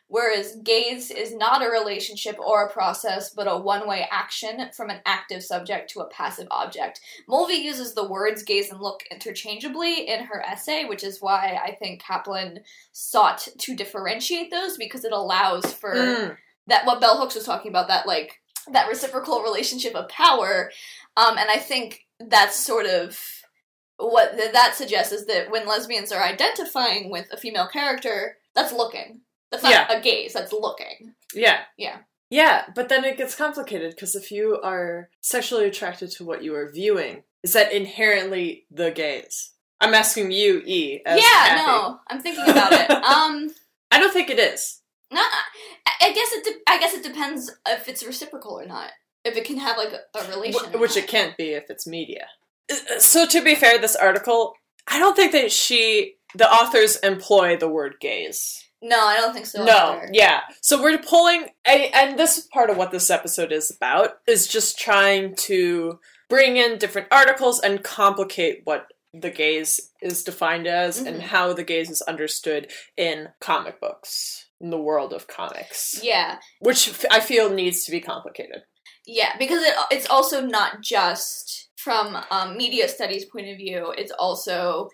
[0.08, 4.90] whereas gaze is not a relationship or a process, but a one way action from
[4.90, 7.00] an active subject to a passive object.
[7.28, 11.76] Mulvey uses the words gaze and look interchangeably in her essay, which is why I
[11.76, 12.60] think Kaplan
[12.92, 16.38] sought to differentiate those because it allows for Mm.
[16.68, 18.40] that what Bell Hooks was talking about that like
[18.72, 20.72] that reciprocal relationship of power
[21.18, 23.20] um and I think that's sort of
[23.98, 28.74] what th- that suggests is that when lesbians are identifying with a female character that's
[28.74, 29.22] looking
[29.62, 29.98] that's not Yeah.
[29.98, 31.62] a gaze that's looking Yeah.
[31.78, 31.98] Yeah.
[32.32, 36.56] Yeah, but then it gets complicated because if you are sexually attracted to what you
[36.56, 39.52] are viewing, is that inherently the gaze?
[39.80, 41.02] I'm asking you, E.
[41.06, 41.66] As yeah Kathy.
[41.68, 43.50] no i'm thinking about it um
[43.92, 44.82] I don't think it is.
[45.12, 48.92] no I, guess it de- i guess it depends if it's reciprocal or not
[49.24, 51.86] if it can have like a, a relation Wh- which it can't be if it's
[51.88, 52.28] media.
[52.72, 54.54] Uh, So to be fair, this article,
[54.88, 58.64] I don't think that she, the authors, employ the word gaze.
[58.92, 60.10] No i don't think so no, either.
[60.14, 60.42] yeah.
[60.62, 64.48] So we're pulling, I- and this is part of what this episode is about, is
[64.48, 70.98] just trying to bring in different articles and complicate what the gaze is defined as
[71.00, 71.28] and Mhm.
[71.34, 72.64] how the gaze is understood
[72.98, 77.92] in comic books, in the world of comics, yeah which f- I feel needs to
[77.92, 78.62] be complicated.
[79.08, 83.94] Yeah, because it, it's also not just from um, media studies point of view.
[83.96, 84.90] It's also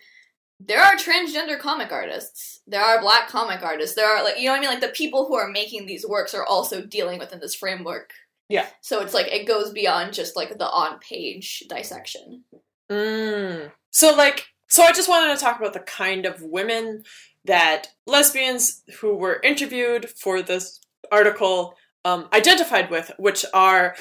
[0.67, 2.61] there are transgender comic artists.
[2.67, 3.95] There are black comic artists.
[3.95, 4.69] There are like you know what I mean.
[4.69, 8.11] Like the people who are making these works are also dealing within this framework.
[8.49, 8.67] Yeah.
[8.81, 12.43] So it's like it goes beyond just like the on page dissection.
[12.91, 13.71] Mm.
[13.91, 17.03] So, like, so I just wanted to talk about the kind of women
[17.45, 23.95] that lesbians who were interviewed for this article um, identified with, which are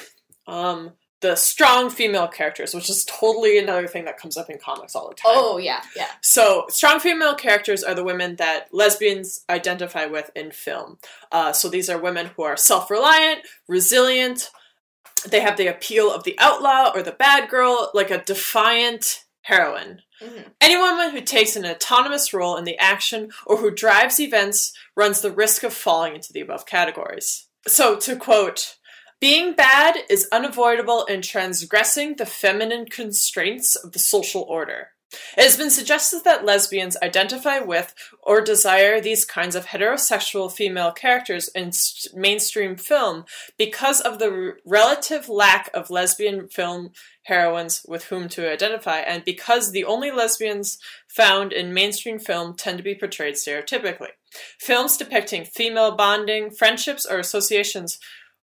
[0.47, 4.95] um, the strong female characters, which is totally another thing that comes up in comics
[4.95, 5.31] all the time.
[5.33, 6.07] Oh yeah, yeah.
[6.21, 10.97] So, strong female characters are the women that lesbians identify with in film.
[11.31, 14.49] Uh, so, these are women who are self reliant, resilient,
[15.27, 20.01] they have the appeal of the outlaw or the bad girl, like a defiant heroine.
[20.21, 20.51] Mhm.
[20.59, 25.21] Any woman who takes an autonomous role in the action or who drives events runs
[25.21, 27.47] the risk of falling into the above categories.
[27.67, 28.77] So, to quote,
[29.21, 34.89] being bad is unavoidable in transgressing the feminine constraints of the social order.
[35.37, 40.91] It has been suggested that lesbians identify with or desire these kinds of heterosexual female
[40.91, 43.25] characters in st- mainstream film
[43.57, 46.91] because of the r- relative lack of lesbian film
[47.23, 50.77] heroines with whom to identify, and because the only lesbians
[51.09, 54.11] found in mainstream film tend to be portrayed stereotypically.
[54.59, 57.99] Films depicting female bonding, friendships, or associations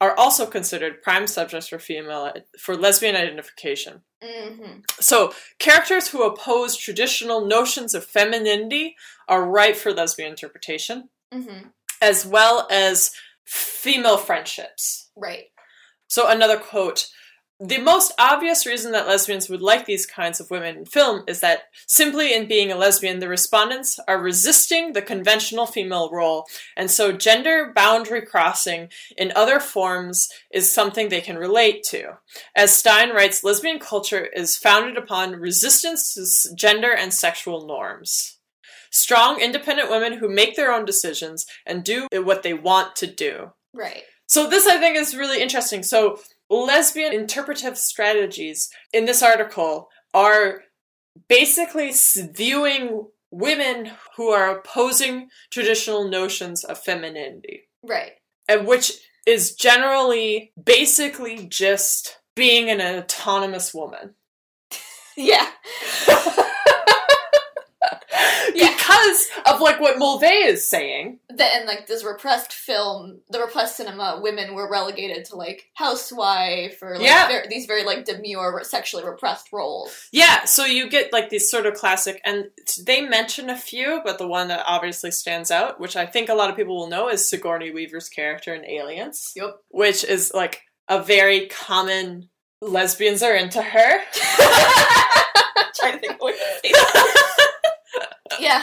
[0.03, 4.03] are also considered prime subjects for female for lesbian identification.
[4.21, 4.81] Mm-hmm.
[4.99, 8.97] So, characters who oppose traditional notions of femininity
[9.29, 11.69] are ripe for lesbian interpretation, Mm-hmm.
[12.03, 13.13] as well as
[13.45, 15.11] female friendships.
[15.17, 15.45] Right.
[16.09, 17.07] So, another quote
[17.65, 21.39] The most obvious reason that lesbians would like these kinds of women in film is
[21.41, 26.45] that simply in being a lesbian, the respondents are resisting the conventional female role,
[26.77, 32.19] and so gender boundary crossing in other forms is something they can relate to.
[32.57, 38.39] As Stein writes, lesbian culture is founded upon resistance to gender and sexual norms.
[38.91, 43.53] Strong, independent women who make their own decisions and do what they want to do.
[43.73, 44.03] Right.
[44.27, 45.83] So this I think is really interesting.
[45.83, 46.19] So
[46.53, 50.63] lesbian interpretive strategies in this article are
[51.29, 51.93] basically
[52.35, 58.13] viewing women who are opposing traditional notions of femininity, Right.
[58.49, 58.93] and which
[59.27, 64.15] is generally basically just being an autonomous woman.
[65.17, 65.47] Yeah.
[68.55, 68.71] Yeah.
[68.77, 71.19] Because of like what Mulvey is saying.
[71.31, 76.83] that in like this repressed film, the repressed cinema, women were relegated to like housewife
[76.83, 77.29] or like Yeah.
[77.29, 80.09] ver- these very like demure, sexually repressed roles.
[80.13, 82.47] Yeah, so you get like these sort of classic, and
[82.85, 86.35] they mention a few, but the one that obviously stands out, which I think a
[86.35, 89.57] lot of people will know, is Sigourney Weaver's character in Aliens, Yep.
[89.71, 92.29] which is like a very common
[92.61, 94.01] lesbians are into her.
[95.75, 96.35] Trying to think what
[98.41, 98.63] Yeah.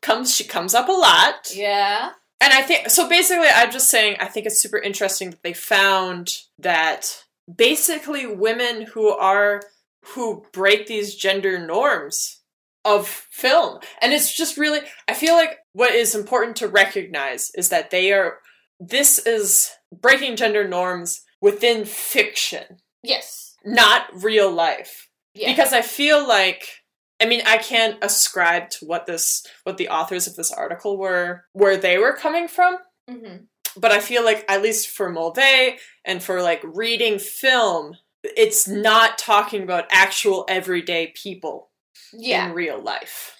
[0.00, 1.50] comes she comes up a lot.
[1.54, 2.10] Yeah.
[2.40, 5.52] And I think so basically I'm just saying I think it's super interesting that they
[5.52, 9.62] found that basically women who are
[10.06, 12.40] who break these gender norms
[12.84, 13.78] of film.
[14.00, 18.12] And it's just really I feel like what is important to recognize is that they
[18.12, 18.38] are
[18.80, 23.54] this is breaking gender norms within fiction, Yes.
[23.64, 25.50] not real life Yeah.
[25.52, 26.81] because I feel like
[27.22, 31.44] I mean I can't ascribe to what this what the authors of this article were
[31.52, 32.76] where they were coming from,
[33.08, 33.36] hmm
[33.74, 39.16] but I feel like at least for Mulvey and for like reading film, it's not
[39.16, 41.70] talking about actual everyday people
[42.12, 42.48] Yeah.
[42.48, 43.34] in real life.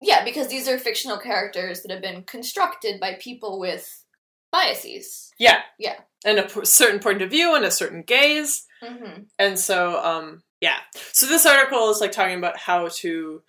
[0.00, 4.04] Yeah, because these are fictional characters that have been constructed by people with
[4.50, 5.30] biases.
[5.38, 5.60] Yeah.
[5.78, 5.96] Yeah.
[6.24, 8.64] And a p- certain point of view and a certain gaze.
[8.82, 9.24] Mm-hmm.
[9.38, 10.78] And so, um, yeah.
[11.12, 13.42] So this article is like talking about how to,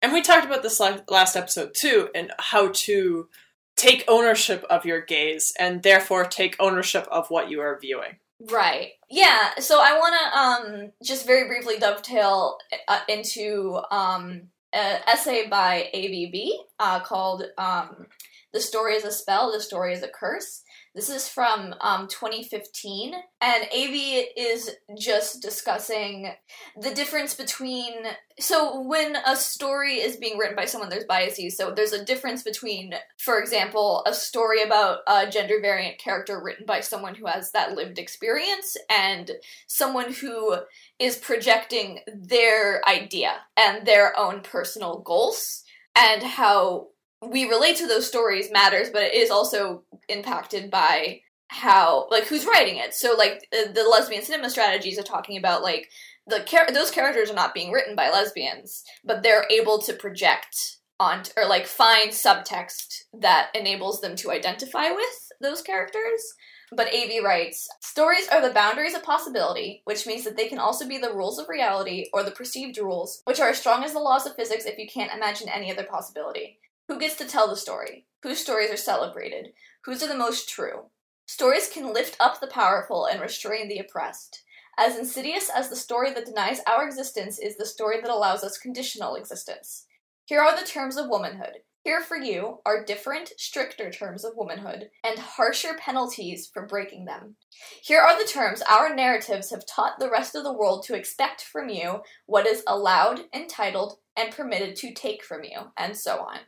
[0.00, 3.28] and we talked about this last episode too, and how to
[3.76, 8.16] take ownership of your gaze and therefore take ownership of what you are viewing.
[8.50, 8.92] Right.
[9.10, 9.50] Yeah.
[9.58, 12.56] So I want to um just very briefly dovetail
[12.88, 18.06] uh, into um an essay by ABB uh, called um
[18.54, 20.62] "The Story is a Spell, The Story is a Curse."
[20.94, 26.30] This is from um 2015, and AB is just discussing
[26.78, 27.94] the difference between
[28.38, 31.56] so when a story is being written by someone there's biases.
[31.56, 36.66] So there's a difference between for example a story about a gender variant character written
[36.66, 39.30] by someone who has that lived experience and
[39.66, 40.56] someone who
[40.98, 45.62] is projecting their idea and their own personal goals
[45.96, 46.88] and how
[47.22, 52.46] we relate to those stories matters but it is also impacted by how like who's
[52.46, 55.88] writing it so like the, the lesbian cinema strategies are talking about like
[56.26, 60.78] the char- those characters are not being written by lesbians, but they're able to project
[61.00, 66.34] on or like find subtext that enables them to identify with those characters.
[66.74, 70.88] But AV writes, stories are the boundaries of possibility, which means that they can also
[70.88, 73.98] be the rules of reality or the perceived rules, which are as strong as the
[73.98, 76.58] laws of physics if you can't imagine any other possibility.
[76.92, 78.04] Who gets to tell the story?
[78.22, 79.54] Whose stories are celebrated?
[79.86, 80.90] Whose are the most true?
[81.24, 84.42] Stories can lift up the powerful and restrain the oppressed.
[84.76, 88.58] As insidious as the story that denies our existence is the story that allows us
[88.58, 89.86] conditional existence.
[90.26, 91.60] Here are the terms of womanhood.
[91.82, 97.36] Here for you are different, stricter terms of womanhood, and harsher penalties for breaking them.
[97.82, 101.40] Here are the terms our narratives have taught the rest of the world to expect
[101.40, 106.40] from you, what is allowed, entitled, and permitted to take from you, and so on.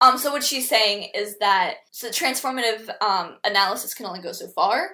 [0.00, 4.46] Um, so what she's saying is that so transformative um, analysis can only go so
[4.48, 4.90] far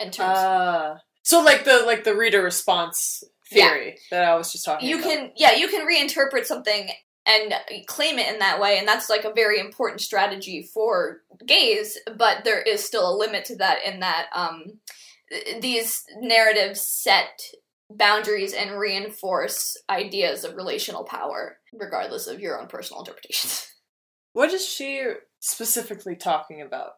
[0.00, 4.64] in terms Uh, so like the like the reader response theory that I was just
[4.64, 5.10] talking you about.
[5.10, 6.88] can yeah you can reinterpret something
[7.26, 7.54] and
[7.86, 12.44] claim it in that way and that's like a very important strategy for gays but
[12.44, 14.64] there is still a limit to that in that um
[15.60, 17.40] these narratives set
[17.90, 23.72] boundaries and reinforce ideas of relational power regardless of your own personal interpretations
[24.36, 25.02] What is she
[25.40, 26.90] specifically talking about?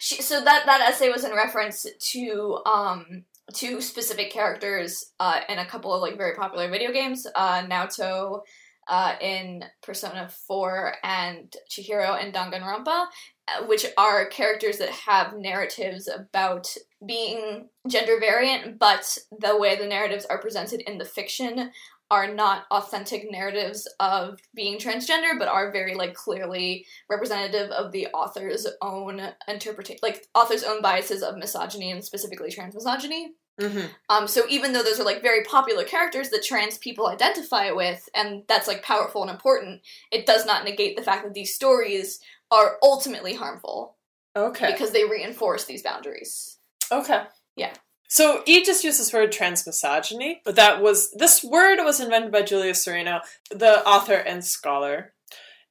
[0.00, 5.58] She, so that that essay was in reference to um to specific characters uh, in
[5.58, 8.40] a couple of like very popular video games, uh, Naoto
[8.88, 16.08] uh, in Persona 4 and Chihiro in Danganronpa, uh, which are characters that have narratives
[16.08, 16.74] about
[17.06, 21.70] being gender variant, but the way the narratives are presented in the fiction
[22.10, 28.08] are not authentic narratives of being transgender, but are very like clearly representative of the
[28.08, 33.32] author's own interpretation, like author's own biases of misogyny and specifically trans misogyny.
[33.60, 33.86] Mm-hmm.
[34.08, 38.08] Um, so even though those are like very popular characters that trans people identify with,
[38.14, 42.20] and that's like powerful and important, it does not negate the fact that these stories
[42.50, 43.96] are ultimately harmful
[44.34, 44.72] Okay.
[44.72, 46.58] because they reinforce these boundaries.
[46.90, 47.22] Okay.
[47.56, 47.72] Yeah.
[48.10, 52.42] So E just used this word transmisogyny, but that was this word was invented by
[52.42, 55.12] Julia Serano, the author and scholar.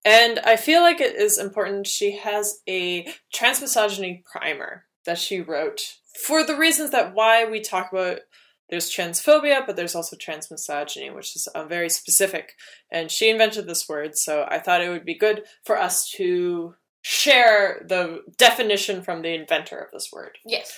[0.06, 1.86] And I feel like it is important.
[1.86, 7.92] She has a transmisogyny primer that she wrote for the reasons that why we talk
[7.92, 8.20] about
[8.70, 12.54] there's transphobia, but there's also transmisogyny, which is uh, very specific.
[12.90, 16.76] And she invented this word, so I thought it would be good for us to
[17.02, 20.38] share the definition from the inventor of this word.
[20.46, 20.74] Yes.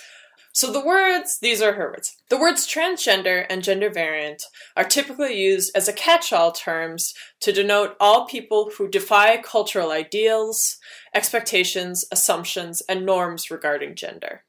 [0.54, 2.14] So the words, these are her words.
[2.28, 4.42] The words transgender and gender variant
[4.76, 10.76] are typically used as a catch-all terms to denote all people who defy cultural ideals,
[11.14, 14.44] expectations, assumptions, and norms regarding gender.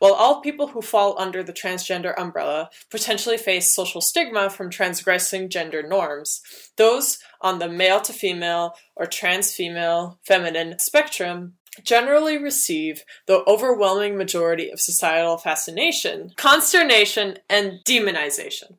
[0.00, 5.48] While all people who fall under the transgender umbrella potentially face social stigma from transgressing
[5.48, 6.42] gender norms,
[6.76, 11.54] those on the male to female or trans female feminine spectrum
[11.84, 18.76] generally receive the overwhelming majority of societal fascination, consternation, and demonization.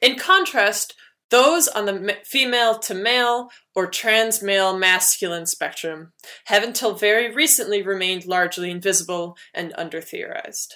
[0.00, 0.94] In contrast,
[1.30, 6.12] those on the female to male or trans male masculine spectrum
[6.46, 10.74] have until very recently remained largely invisible and under theorized.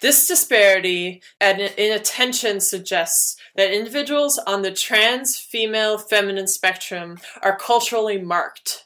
[0.00, 7.58] This disparity and in attention suggests that individuals on the trans female feminine spectrum are
[7.58, 8.85] culturally marked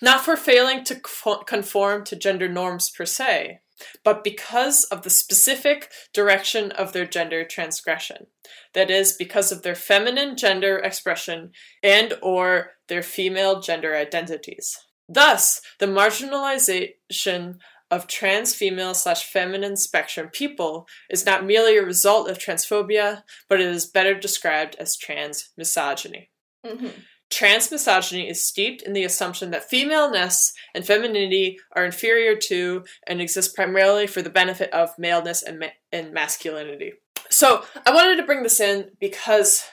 [0.00, 1.00] not for failing to
[1.46, 3.60] conform to gender norms per se,
[4.04, 8.26] but because of the specific direction of their gender transgression.
[8.74, 11.52] That is, because of their feminine gender expression
[11.82, 14.78] and or their female gender identities.
[15.08, 17.58] Thus, the marginalization
[17.90, 23.60] of trans female slash feminine spectrum people is not merely a result of transphobia, but
[23.60, 26.30] it is better described as trans misogyny.
[26.66, 26.88] hmm
[27.30, 33.20] Trans misogyny is steeped in the assumption that femaleness and femininity are inferior to and
[33.20, 36.92] exist primarily for the benefit of maleness and, ma- and masculinity.
[37.28, 39.64] So, I wanted to bring this in because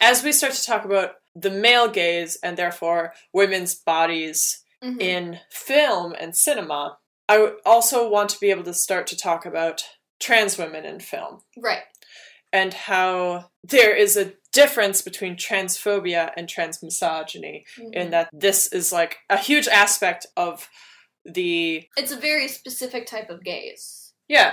[0.00, 5.38] as we start to talk about the male gaze and therefore women's bodies hmm in
[5.50, 9.82] film and cinema, I also want to be able to start to talk about
[10.20, 11.82] trans women in film Right.
[12.52, 17.56] and how there is a difference between transphobia and transmisogyny
[17.92, 18.10] in Mhm.
[18.14, 20.68] that this is like a huge aspect of
[21.24, 24.12] the It's a very specific type of gaze.
[24.28, 24.50] yeah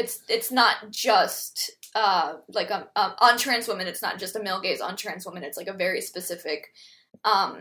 [0.00, 1.54] It's it's not just
[1.94, 2.28] uh
[2.58, 3.86] like um, um, on trans women.
[3.86, 5.42] It's not just a male gaze on trans women.
[5.48, 6.60] It's like a very specific
[7.32, 7.54] um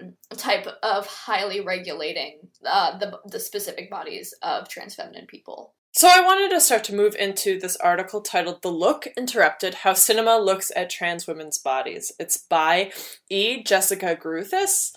[0.47, 2.33] type of highly regulating
[2.75, 5.59] uh the the specific bodies of trans feminine people.
[5.95, 9.93] So i wanted to start to move into this article titled the look interrupted how
[9.93, 12.11] cinema looks at trans women's bodies.
[12.19, 12.91] It's by
[13.29, 13.63] e.
[13.63, 14.91] Jessica gruthis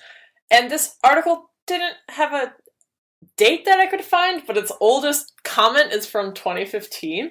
[0.51, 2.53] and this article didn't have a
[3.37, 7.31] date that i could find but its oldest comment is from 2015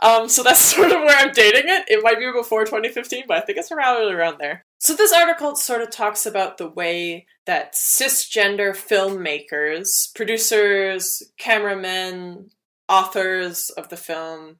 [0.00, 1.84] um, so that's sort of where i'm dating it.
[1.88, 4.66] It might be before 2015 but i think it's around around there.
[4.78, 12.50] So this article sort of talks about the way that cisgender filmmakers producers cameramen
[12.90, 14.58] authors of the film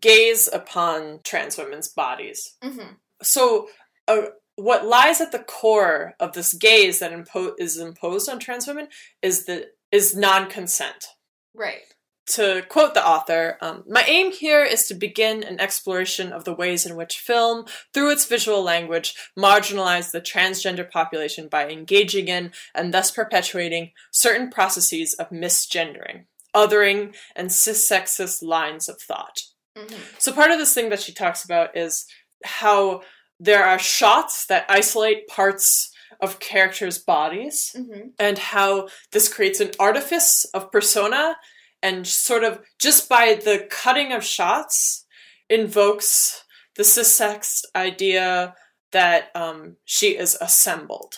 [0.00, 2.92] gaze upon trans women's bodies Mm-hmm.
[3.22, 3.68] so
[4.08, 4.22] uh,
[4.56, 8.88] what lies at the core of this gaze that impo- is imposed on trans women
[9.22, 11.06] is the is non-consent
[11.54, 11.82] Right.
[12.30, 16.52] to quote the author, um, my aim here is to begin an exploration of the
[16.54, 22.50] ways in which film, through its visual language, marginalize the transgender population by engaging in
[22.74, 26.24] and thus perpetuating certain processes of misgendering,
[26.56, 29.38] othering, and cissexist lines of thought.
[29.76, 30.02] Mm-hmm.
[30.18, 32.06] So part of this thing that she talks about is
[32.44, 33.02] how
[33.38, 38.08] there are shots that isolate parts of characters' bodies Mm-hmm.
[38.18, 41.36] and how this creates an artifice of persona
[41.82, 45.04] and sort of just by the cutting of shots
[45.50, 46.42] invokes
[46.76, 48.54] the cissex idea
[48.92, 51.16] that um, she is assembled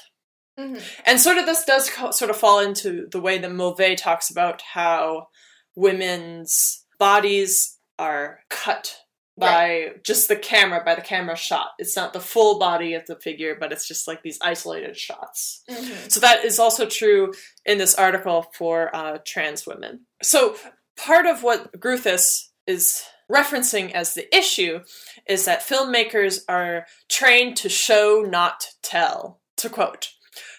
[0.58, 0.82] Mhm.
[1.06, 4.28] And sort of this does co- sort of fall into the way that Mulvey talks
[4.30, 5.28] about how
[5.76, 8.96] women's bodies are cut
[9.36, 11.70] by just the camera, by the camera shot.
[11.78, 15.62] It's not the full body of the figure, but it's just like these isolated shots.
[15.70, 16.10] Mhm.
[16.10, 17.32] So that is also true
[17.64, 20.06] in this article for uh, trans women.
[20.22, 20.56] So
[20.96, 24.80] part of what Gruthis is referencing as the issue
[25.28, 29.40] is that filmmakers are trained to show, not tell.
[29.58, 30.10] To quote,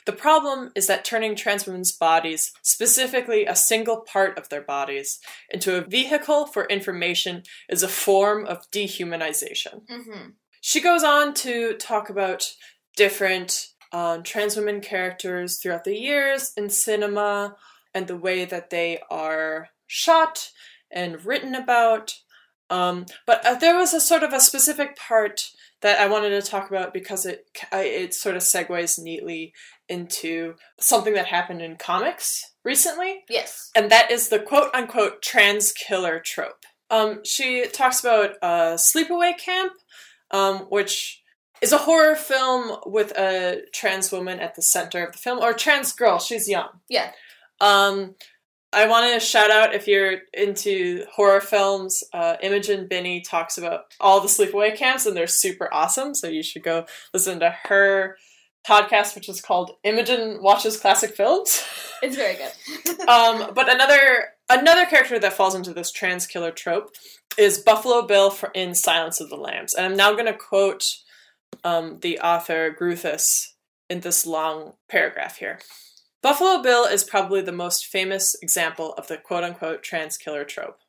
[0.05, 5.19] the problem is that turning trans women's bodies, specifically a single part of their bodies,
[5.49, 9.85] into a vehicle for information is a form of dehumanization.
[9.87, 10.33] Mhm.
[10.61, 12.51] She goes on to talk about
[12.95, 17.55] different um, trans women characters throughout the years in cinema
[17.93, 20.51] and the way that they are shot
[20.91, 22.13] and written about.
[22.69, 25.41] Um, but uh, there was a sort of a specific part
[25.81, 29.53] that I wanted to talk about because it it sort of segues neatly
[29.87, 33.71] into something that happened in comics recently Yes.
[33.75, 36.65] and that is the quote unquote trans killer trope.
[36.91, 39.73] Um, she talks about uh, Sleepaway Camp,
[40.31, 41.21] um, which
[41.61, 45.53] is a horror film with a trans woman at the center of the film, or
[45.53, 46.19] trans girl.
[46.19, 46.69] She's young.
[46.89, 47.11] Yeah.
[47.61, 48.15] Um,
[48.71, 52.03] I want to shout out if you're into horror films.
[52.13, 56.13] Uh, Imogen Binnie talks about all the sleepaway camps, and they're super awesome.
[56.13, 58.17] So you should go listen to her
[58.67, 61.63] podcast, which is called Imogen Watches Classic Films.
[62.01, 63.09] It's very good.
[63.09, 66.95] um, but another another character that falls into this trans killer trope
[67.37, 70.85] is Buffalo Bill for, in Silence of the Lambs, and I'm now going to quote
[71.65, 73.47] um, the author Gruthis
[73.89, 75.59] in this long paragraph here.
[76.21, 80.79] Buffalo Bill is probably the most famous example of the quote unquote trans killer trope.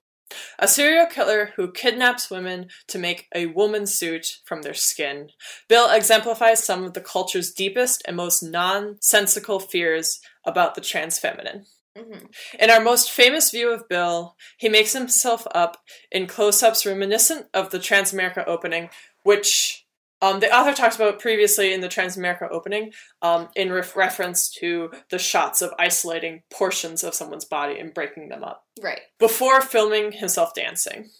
[0.58, 5.30] A serial killer who kidnaps women to make a woman suit from their skin.
[5.68, 11.66] Bill exemplifies some of the culture's deepest and most nonsensical fears about the trans feminine.
[11.96, 12.32] Mhm.
[12.58, 17.48] In our most famous view of Bill, he makes himself up in close ups reminiscent
[17.52, 18.90] of the Transamerica opening,
[19.24, 19.79] which
[20.22, 22.92] um, the author talks about previously in the Transamerica opening
[23.22, 28.28] um, in ref- reference to the shots of isolating portions of someone's body and breaking
[28.28, 29.00] them up Right.
[29.18, 31.10] before filming himself dancing.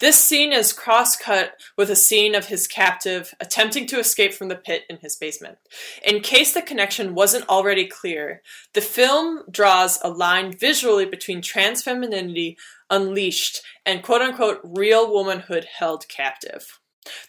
[0.00, 4.48] This scene is cross cut with a scene of his captive attempting to escape from
[4.48, 5.58] the pit in his basement.
[6.04, 8.42] In case the connection wasn't already clear,
[8.74, 12.56] the film draws a line visually between trans femininity
[12.90, 16.80] unleashed and quote unquote real womanhood held captive.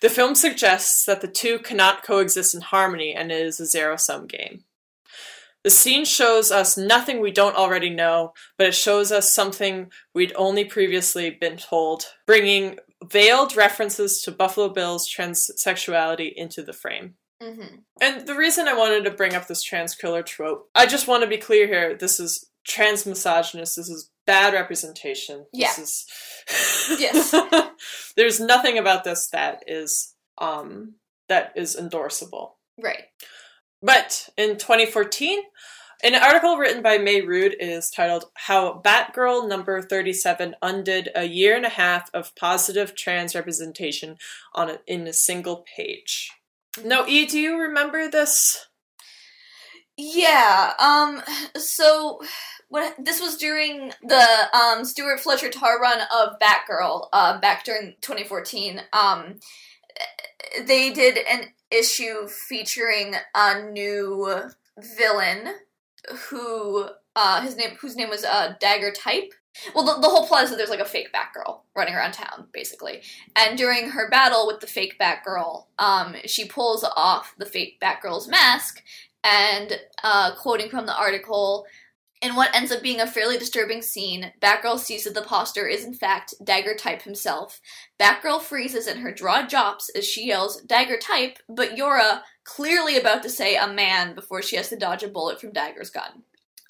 [0.02, 3.96] The film suggests that the two cannot coexist in harmony and it is a zero
[3.98, 4.64] sum game.
[5.64, 10.34] The scene shows us nothing we don't already know, but it shows us something we'd
[10.36, 17.16] only previously been told, bringing veiled references to Buffalo Bill's transsexuality into the frame.
[17.42, 17.62] hmm
[18.00, 21.24] And the reason I wanted to bring up this trans killer trope, I just want
[21.24, 25.46] to be clear here this is trans misogynist, this is bad representation.
[25.54, 25.74] Yeah.
[25.76, 26.06] This
[26.48, 27.36] is Yes.
[28.16, 30.96] There's nothing about this that is um
[31.30, 32.52] that is endorsable.
[32.82, 33.06] Right.
[33.82, 35.42] But in 2014,
[36.04, 41.56] an article written by Mey Rude is titled How Batgirl Number 37 Undid a Year
[41.56, 44.18] and a Half of Positive Trans Representation
[44.54, 46.32] on a, in a Single Page.
[46.84, 48.68] Now, E, do you remember this?
[50.04, 50.74] Yeah.
[50.80, 51.22] Um.
[51.56, 52.22] So,
[52.70, 57.08] what this was during the um Stewart Fletcher Tarr run of Batgirl.
[57.14, 58.82] Uh, back during 2014.
[58.94, 59.40] Um,
[60.66, 64.50] they did an issue featuring a new
[64.98, 65.54] villain
[66.30, 69.34] who uh his name whose name was uh Dagger Type.
[69.76, 72.48] Well, the, the whole plot is that there's like a fake Batgirl running around town,
[72.54, 73.02] basically.
[73.36, 78.30] And during her battle with the fake Batgirl, um, she pulls off the fake Batgirl's
[78.30, 78.82] mask
[79.24, 81.66] and uh, quoting from the article,
[82.22, 85.84] in what ends up being a fairly disturbing scene, Batgirl sees that the poster is
[85.84, 87.60] in fact Dagger Type himself.
[88.00, 93.24] Batgirl freezes and her jaw drops as she yells, Dagger Type, but Yora, clearly about
[93.24, 96.24] to say a man before she has to dodge a bullet from Dagger's gun.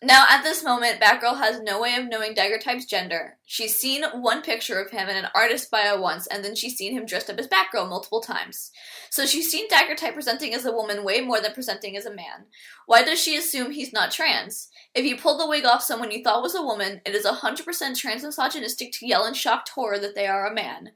[0.04, 3.38] Now, at this moment, Batgirl has no way of knowing Dagger Type's gender.
[3.46, 6.94] She's seen one picture of him in an artist bio once, and then she's seen
[6.94, 8.72] him dressed up as Batgirl multiple times.
[9.12, 12.16] So she's seen Dagger Type presenting as a woman way more than presenting as a
[12.16, 12.48] man.
[12.88, 14.70] Why does she assume he's not trans?
[14.96, 17.96] If you pull the wig off someone you thought was a woman, it is 100%
[17.96, 20.94] trans misogynistic to yell in shocked horror that they are a man.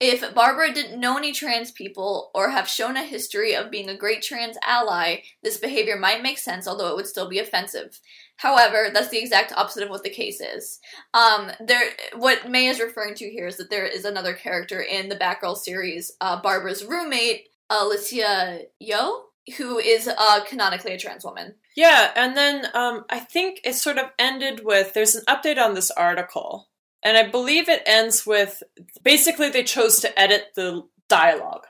[0.00, 3.96] If Barbara didn't know any trans people or have shown a history of being a
[3.96, 8.00] great trans ally, this behavior might make sense, although it would still be offensive.
[8.36, 10.80] However, that's the exact opposite of what the case is.
[11.12, 15.08] Um, there, what Mey is referring to here is that there is another character in
[15.08, 19.20] the Batgirl series, uh, Barbara's roommate, Alysia Yeoh,
[19.56, 21.54] who is uh, canonically a trans woman.
[21.76, 25.74] Yeah, and then um, I think it sort of ended with there's an update on
[25.74, 26.68] this article,
[27.02, 28.62] and I believe it ends with
[29.02, 31.66] basically they chose to edit the dialogue.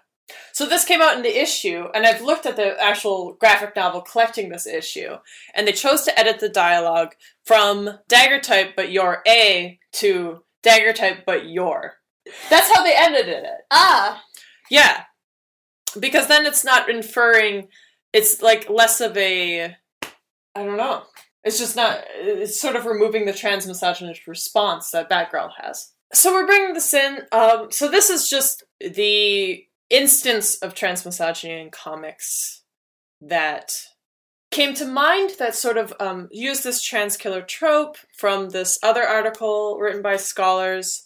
[0.52, 4.00] So this came out in the issue, and I've looked at the actual graphic novel
[4.00, 5.16] collecting this issue,
[5.54, 7.14] and they chose to edit the dialogue
[7.44, 11.94] from dagger type but your A to dagger type but your.
[12.48, 13.60] That's how they edited it.
[13.70, 14.22] Ah,
[14.70, 15.04] Yeah.
[16.00, 17.68] Because then it's not inferring
[18.12, 19.76] it's like less of a
[20.56, 21.02] I don't know.
[21.42, 25.92] It's just not it's sort of removing the trans misogynist response that Batgirl has.
[26.12, 27.20] So we're bringing this in.
[27.32, 32.62] Um so this is just the instance of trans misogyny in comics
[33.20, 33.72] that
[34.50, 39.02] came to mind that sort of um, used this trans killer trope from this other
[39.02, 41.04] article written by scholars.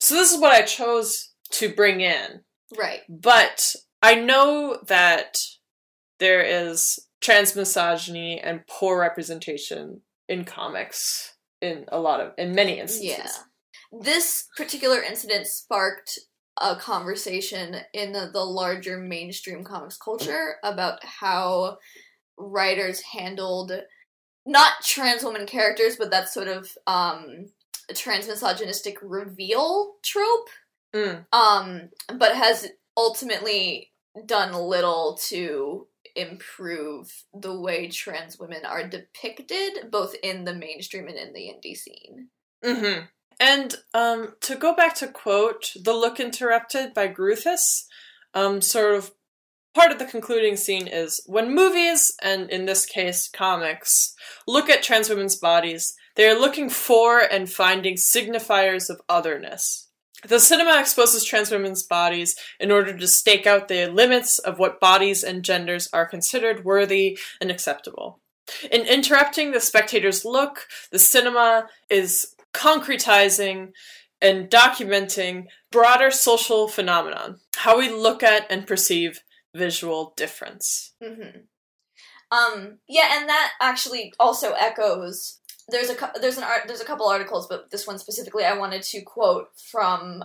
[0.00, 2.40] So this is what I chose to bring in.
[2.76, 3.00] right.
[3.08, 5.38] But I know that
[6.18, 12.78] there is trans misogyny and poor representation in comics in a lot of in many
[12.78, 13.18] instances.
[13.18, 14.00] Yeah.
[14.00, 16.18] This particular incident sparked
[16.60, 21.78] a conversation in the, the larger mainstream comics culture about how
[22.36, 23.72] writers handled
[24.46, 27.46] not trans woman characters, but that sort of um,
[27.94, 30.48] trans misogynistic reveal trope.
[30.94, 31.26] Mm.
[31.32, 33.92] Um, but has ultimately
[34.24, 35.86] done little to
[36.16, 41.76] improve the way trans women are depicted, both in the mainstream and in the indie
[41.76, 42.28] scene.
[42.64, 43.04] Mm-hmm.
[43.40, 47.84] And um, to go back to quote "The Look Interrupted" by Gruthis,
[48.34, 49.12] um, sort of
[49.74, 54.14] part of the concluding scene is when movies, and in this case comics,
[54.46, 59.88] look at trans women's bodies, they are looking for and finding signifiers of otherness.
[60.26, 64.80] The cinema exposes trans women's bodies in order to stake out the limits of what
[64.80, 68.20] bodies and genders are considered worthy and acceptable.
[68.72, 73.72] In interrupting the spectator's look, the cinema is concretizing
[74.20, 79.20] and documenting broader social phenomenon, how we look at and perceive
[79.54, 80.94] visual difference.
[81.02, 81.40] hmm
[82.30, 85.40] Um, yeah, and that actually also echoes.
[85.70, 88.82] There's a there's an art there's a couple articles, but this one specifically I wanted
[88.82, 90.24] to quote from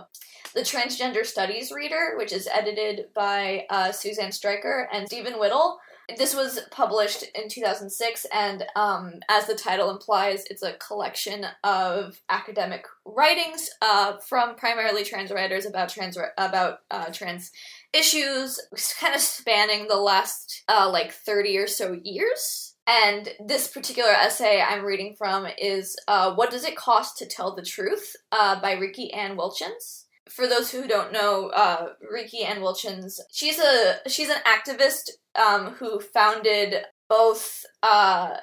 [0.54, 5.78] the Transgender Studies Reader, which is edited by uh, Suzanne Stryker and Stephen Whittle.
[6.16, 12.20] This was published in 2006, and um, as the title implies, it's a collection of
[12.28, 17.50] academic writings uh, from primarily trans writers about trans about uh, trans
[17.94, 18.60] issues,
[19.00, 22.74] kind of spanning the last uh, like 30 or so years.
[22.86, 27.54] And this particular essay I'm reading from is uh, "What Does It Cost to Tell
[27.54, 32.60] the Truth" uh, by Riki Ann Wilchins for those who don't know, uh, Riki Ann
[32.60, 36.76] Wilchins, she's a she's an activist um, who founded
[37.08, 38.36] both uh,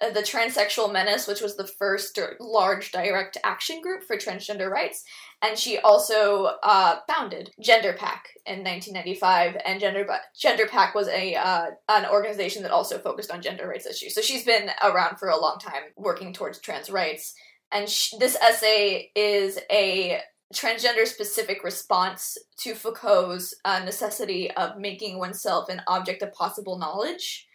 [0.00, 5.04] the Transsexual Menace, which was the first large direct action group for transgender rights,
[5.42, 9.56] and she also uh, founded GenderPAC in 1995.
[9.64, 10.06] And Gender
[10.42, 14.14] GenderPAC was a uh, an organization that also focused on gender rights issues.
[14.14, 17.34] So she's been around for a long time, working towards trans rights.
[17.72, 17.86] And
[18.20, 20.20] this essay is a
[20.54, 27.46] transgender specific response to Foucault's uh, necessity of making oneself an object of possible knowledge.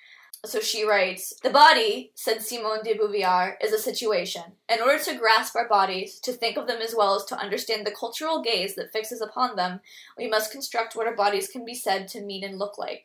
[0.46, 4.44] So she writes The body, said Simone de Beauvoir, is a situation.
[4.70, 7.86] In order to grasp our bodies, to think of them as well as to understand
[7.86, 9.82] the cultural gaze that fixes upon them,
[10.18, 13.04] we must construct what our bodies can be said to mean and look like.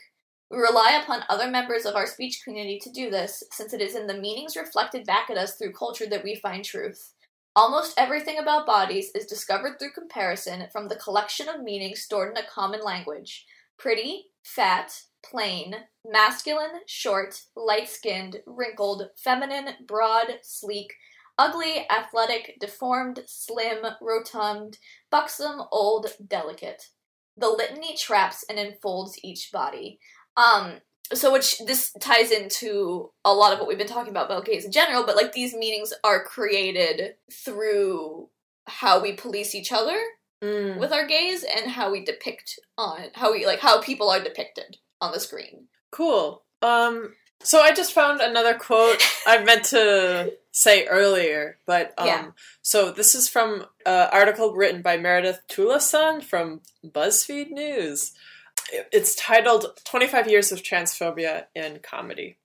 [0.51, 3.97] We rely upon other members of our speech community to do this, since it is
[3.97, 7.14] in the meanings reflected back at us through culture that we find truth.
[7.57, 12.45] Almost everything about bodies is discovered through comparison from the collection of meanings stored in
[12.45, 13.47] a common language
[13.79, 14.93] pretty, fat,
[15.25, 15.75] plain,
[16.05, 20.93] masculine, short, light skinned, wrinkled, feminine, broad, sleek,
[21.39, 24.79] ugly, athletic, deformed, slim, rotund,
[25.11, 26.89] buxom, old, delicate.
[27.37, 29.99] The litany traps and enfolds each body.
[30.37, 30.81] Um,
[31.13, 34.65] so which this ties into a lot of what we've been talking about about gaze
[34.65, 38.29] in general but like these meanings are created through
[38.67, 39.99] how we police each other
[40.43, 40.79] Mm.
[40.79, 44.77] with our gaze and how we depict on how we like how people are depicted
[45.01, 46.43] on the screen Cool.
[46.61, 52.27] Um, so I just found another quote I meant to say earlier, but um, Yeah.
[52.63, 58.13] so this is from an article written by Meredith Talusan from BuzzFeed News.
[58.73, 62.39] It's titled 25 Years of Transphobia in Comedy.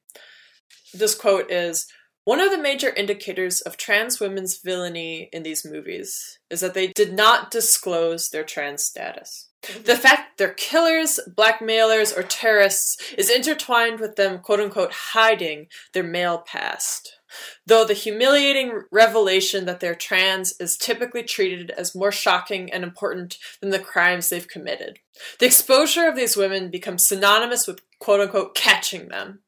[0.94, 1.88] This quote is
[2.24, 6.88] One of the major indicators of trans women's villainy in these movies is that they
[6.88, 9.50] did not disclose their trans status.
[9.84, 16.04] The fact they're killers, blackmailers, or terrorists is intertwined with them, quote unquote, hiding their
[16.04, 17.19] male past.
[17.66, 23.38] Though the humiliating revelation that they're trans is typically treated as more shocking and important
[23.62, 25.00] than the crimes they've committed.
[25.40, 29.42] The exposure of these women becomes synonymous with quote unquote catching them.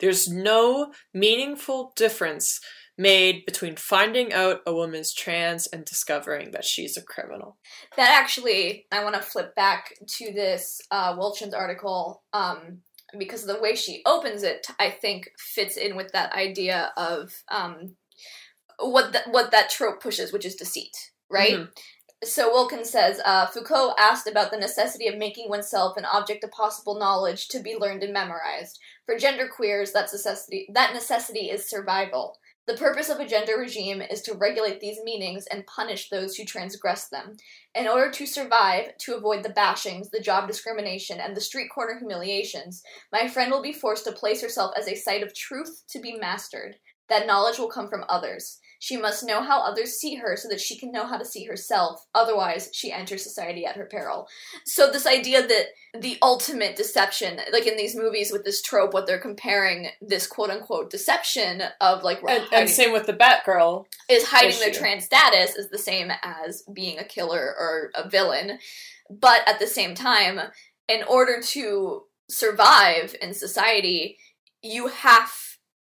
[0.00, 2.60] There's no meaningful difference
[2.98, 7.56] made between finding out a woman's trans and discovering that she's a criminal.
[7.96, 12.82] That actually, I want to flip back to this uh, Wilchins article um,
[13.18, 17.96] because the way she opens it, I think, fits in with that idea of um,
[18.78, 20.96] what th- what that trope pushes, which is deceit,
[21.30, 21.54] right?
[21.54, 21.68] Mhm.
[22.24, 26.52] So Wilchins says uh, Foucault asked about the necessity of making oneself an object of
[26.52, 28.78] possible knowledge to be learned and memorized.
[29.06, 32.38] For genderqueers, that necessity that necessity is survival.
[32.68, 36.44] The purpose of a gender regime is to regulate these meanings and punish those who
[36.44, 37.36] transgress them.
[37.74, 41.98] In order to survive, to avoid the bashings, the job discrimination, and the street corner
[41.98, 45.98] humiliations, my friend will be forced to place herself as a site of truth to
[45.98, 46.76] be mastered.
[47.08, 48.58] That knowledge will come from others.
[48.82, 51.44] She must know how others see her so that she can know how to see
[51.44, 52.04] herself.
[52.16, 54.26] Otherwise, she enters society at her peril.
[54.64, 55.66] So, this idea that
[56.00, 60.50] the ultimate deception, like in these movies with this trope, what they're comparing this quote
[60.50, 63.86] unquote deception of like And, and same with the Batgirl.
[64.08, 68.58] is hiding their trans status is the same as being a killer or a villain.
[69.08, 70.40] But at the same time,
[70.88, 74.18] in order to survive in society,
[74.60, 75.32] you have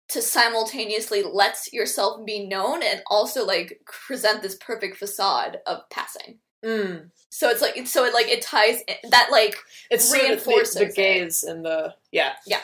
[0.10, 6.40] to simultaneously let yourself be known and also like present this perfect facade of passing.
[6.64, 7.10] Mm.
[7.30, 9.56] So it's like so it like it ties that like
[9.90, 10.96] It's sort of Reinforces the, the it.
[10.96, 12.60] gaze and the yeah yeah.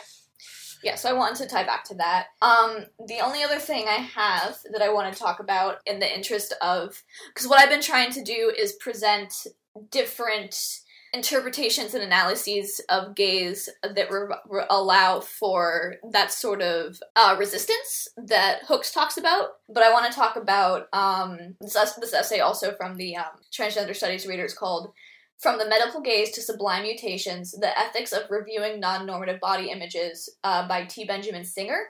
[0.84, 2.28] yeah, so I wanted to tie back to that.
[2.42, 6.14] Um, the only other thing I have that I want to talk about in the
[6.14, 7.02] interest of,
[7.34, 9.48] because what I've been trying to do is present
[9.92, 10.80] different
[11.14, 18.10] interpretations and analyses of gaze that re- re- allow for that sort of uh, resistance
[18.18, 19.52] that Hooks talks about.
[19.70, 23.96] But I want to talk about um, this, this essay also from the um, Transgender
[23.96, 24.94] Studies readers called
[25.38, 30.30] from the medical gaze to sublime mutations, the ethics of reviewing non normative body images
[30.44, 31.06] uh, by T.
[31.06, 31.88] Benjamin Singer.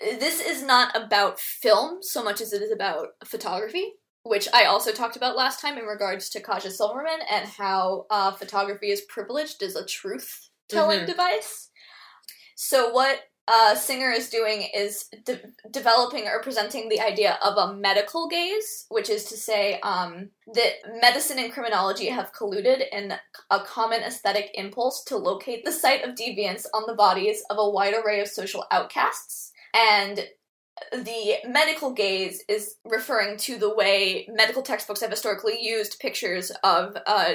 [0.00, 3.92] This is not about film so much as it is about photography,
[4.24, 8.32] which I also talked about last time in regards to Kaja Silverman and how uh,
[8.32, 11.06] photography is privileged as a truth telling Mhm.
[11.06, 11.68] device.
[12.56, 17.74] So, what uh, Singer is doing is de- developing or presenting the idea of a
[17.74, 20.72] medical gaze, which is to say um, that
[21.02, 23.12] medicine and criminology have colluded in
[23.50, 27.68] a common aesthetic impulse to locate the site of deviance on the bodies of a
[27.68, 29.52] wide array of social outcasts.
[29.74, 30.26] And
[30.92, 36.96] the medical gaze is referring to the way medical textbooks have historically used pictures of
[37.06, 37.34] uh,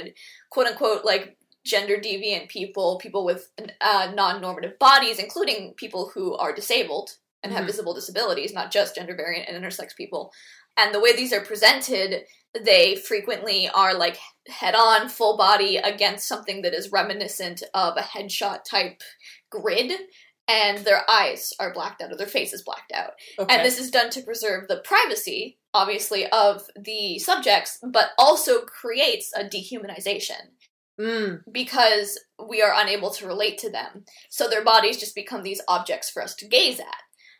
[0.49, 3.49] quote unquote like gender deviant people, people with
[3.81, 7.11] uh, non normative bodies, including people who are disabled
[7.43, 7.67] and have Mhm.
[7.67, 10.33] visible disabilities, not just gender variant and intersex people.
[10.77, 14.17] And the way these are presented, they frequently are like
[14.47, 19.01] head on, full body against something that is reminiscent of a headshot type
[19.49, 19.91] grid.
[20.49, 23.11] And their eyes are blacked out, or their face is blacked out.
[23.37, 23.55] Okay.
[23.55, 29.31] And this is done to preserve the privacy, obviously, of the subjects, but also creates
[29.35, 30.49] a dehumanization
[30.99, 31.41] mm.
[31.51, 34.03] because we are unable to relate to them.
[34.29, 36.97] So their bodies just become these objects for us to gaze at.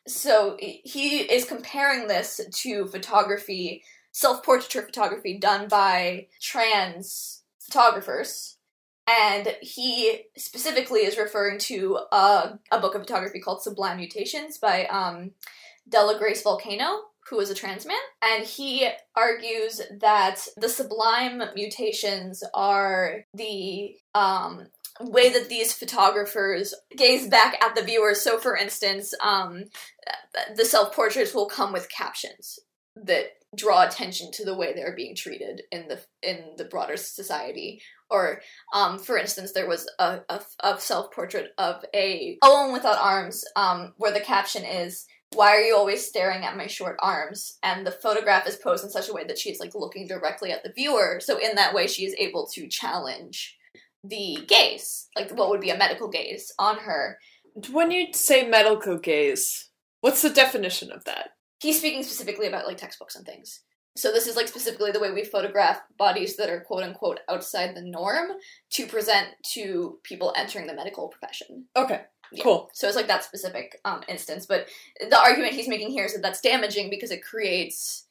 [0.08, 8.58] So he is comparing this to photography, self portraiture photography done by trans photographers.
[9.10, 14.86] And he specifically is referring to a, a book of photography called Sublime Mutations by
[14.86, 15.32] um,
[15.88, 17.98] Del LaGrace Volcano, who is a trans man.
[18.22, 24.68] And he argues that the sublime mutations are the um,
[25.02, 28.14] way that these photographers gaze back at the viewer.
[28.14, 29.66] So, for instance, um,
[30.56, 32.60] the self portraits will come with captions
[32.96, 37.82] that draw attention to the way they're being treated in the in the broader society.
[38.10, 38.42] Or,
[38.74, 42.98] um, for instance, there was a, a, a self portrait of a a woman without
[43.00, 45.06] arms, um, where the caption is
[45.36, 47.60] why are you always staring at my short arms?
[47.62, 50.64] And the photograph is posed in such a way that she's like looking directly at
[50.64, 51.20] the viewer.
[51.22, 53.56] So in that way she is able to challenge
[54.04, 57.20] the gaze like what would be a medical gaze on her.
[57.72, 59.70] When you say medical gaze,
[60.02, 61.32] what's the definition of that?
[61.60, 63.62] he's speaking specifically about like textbooks and things
[63.96, 67.76] so this is like specifically the way we photograph bodies that are quote unquote outside
[67.76, 68.32] the norm
[68.72, 72.02] to present to people entering the medical profession Okay.
[72.32, 72.44] Yeah.
[72.44, 72.70] Cool.
[72.74, 74.46] So it's like that specific um, instance.
[74.46, 74.68] But
[75.00, 78.06] the argument he's making here is that that's damaging because it creates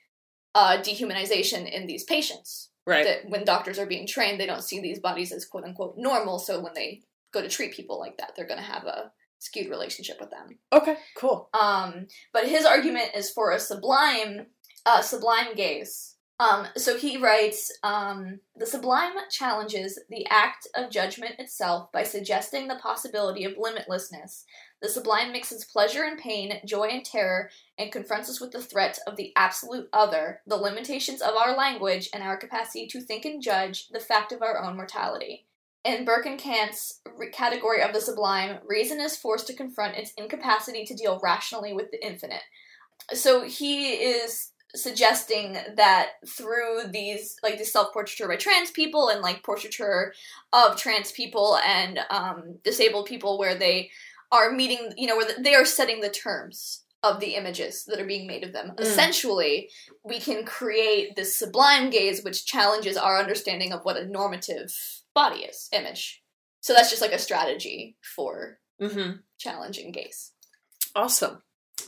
[0.55, 2.70] uh, dehumanization in these patients.
[2.87, 3.05] Right.
[3.05, 6.39] that when doctors are being trained, they don't see these bodies as quote unquote normal.
[6.39, 7.03] So when they
[7.35, 10.59] go to treat people like that, they're going to have a skewed relationship with them.
[10.72, 11.51] Okay, cool.
[11.53, 14.47] Um, but his argument is for a sublime,
[14.89, 16.16] uh, sublime gaze.
[16.41, 22.68] Um, so he writes, um, the sublime challenges the act of judgment itself by suggesting
[22.68, 24.45] the possibility of limitlessness.
[24.80, 28.99] The sublime mixes pleasure and pain, joy and terror, and confronts us with the threat
[29.07, 33.43] of the absolute other, the limitations of our language, and our capacity to think and
[33.43, 35.47] judge the fact of our own mortality.
[35.84, 40.12] In Burke and Kant's re- category of the sublime, reason is forced to confront its
[40.16, 42.43] incapacity to deal rationally with the infinite.
[43.12, 49.43] So he is suggesting that through these like the self-portraiture by trans people and like
[49.43, 50.12] portraiture
[50.53, 53.91] of trans people and um, disabled people where they
[54.31, 58.05] are meeting you know where they are setting the terms of the images that are
[58.07, 58.81] being made of them Mm.
[58.81, 59.71] essentially
[60.05, 64.71] we can create this sublime gaze which challenges our understanding of what a normative
[65.14, 66.23] body is image
[66.61, 69.12] so that's just like a strategy for Mm-hmm.
[69.39, 70.33] challenging gaze
[70.95, 71.43] Awesome.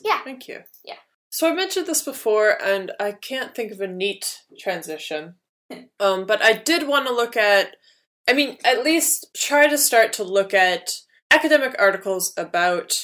[0.05, 0.21] Yeah.
[0.25, 0.61] Thank you.
[0.85, 0.95] Yeah.
[1.31, 5.37] So I mentioned this before, and I can't think of a neat transition.
[6.01, 7.77] um, but I did want to look at,
[8.29, 10.91] I mean, at least try to start to look at
[11.31, 13.01] academic articles about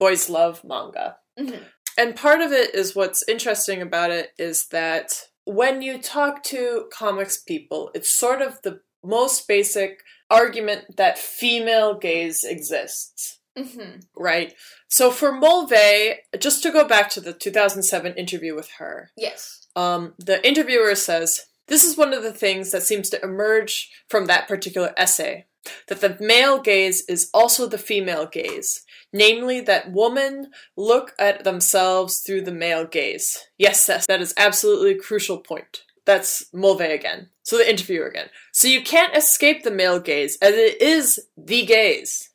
[0.00, 1.18] boys love manga.
[1.38, 1.62] Mhm.
[1.98, 6.88] And part of it is what's interesting about it is that when you talk to
[6.90, 14.54] comics people, it's sort of the most basic argument that female gaze exists hmm right?
[14.88, 20.14] So for Mulvey, just to go back to the 2007 interview with her, yes um,
[20.18, 24.48] the interviewer says, This is one of the things that seems to emerge from that
[24.48, 25.46] particular essay
[25.86, 32.18] that the male gaze is also the female gaze, namely that women look at themselves
[32.18, 33.38] through the male gaze.
[33.58, 35.84] Yes, yes, that is absolutely crucial point.
[36.04, 37.28] That's Mulvey again.
[37.44, 38.28] So the interviewer again.
[38.52, 42.31] So you can't escape the male gaze, as it is the gaze.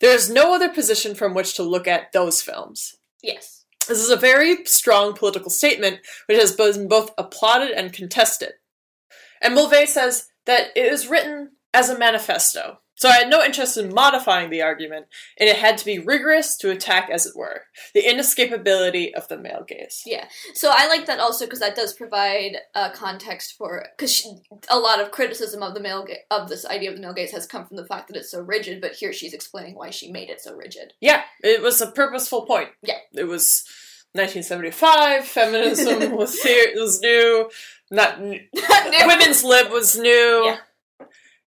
[0.00, 2.96] There is no other position from which to look at those films.
[3.22, 8.52] yes This is a very strong political statement which has been both applauded and contested.
[9.40, 12.78] And Mulvey says that it is written as a manifesto.
[12.98, 15.06] So I had no interest in modifying the argument,
[15.38, 17.62] and it had to be rigorous to attack, as it were,
[17.94, 20.02] the inescapability of the male gaze.
[20.04, 20.26] Yeah.
[20.54, 24.26] So I like that also because that does provide uh, context for because
[24.68, 27.30] a lot of criticism of the male ga- of this idea of the male gaze
[27.30, 28.80] has come from the fact that it's so rigid.
[28.80, 30.92] But here she's explaining why she made it so rigid.
[31.00, 32.70] Yeah, it was a purposeful point.
[32.82, 32.98] Yeah.
[33.14, 33.64] It was
[34.14, 37.50] 1975, feminism was, here, was new,
[37.90, 38.48] not n-
[39.06, 40.42] women's lib was new.
[40.46, 40.56] Yeah.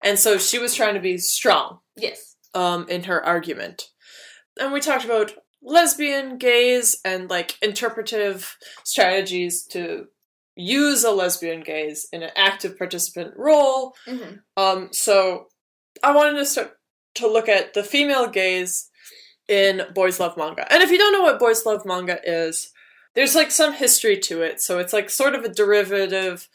[0.03, 1.81] And so she was trying to be strong.
[1.97, 3.89] yes, um, in her argument.
[4.61, 5.33] And we talked about
[5.63, 10.07] lesbian gaze and like interpretive strategies to
[10.57, 13.95] use a lesbian gaze in an active participant role.
[14.07, 15.47] hmm Um, so
[16.03, 16.73] I wanted to start
[17.15, 18.89] to look at the female gaze
[19.49, 20.71] in boys love manga.
[20.73, 22.71] And if you don't know what boys love manga is,
[23.15, 24.61] there's like some history to it.
[24.61, 26.49] So it's like sort of a derivative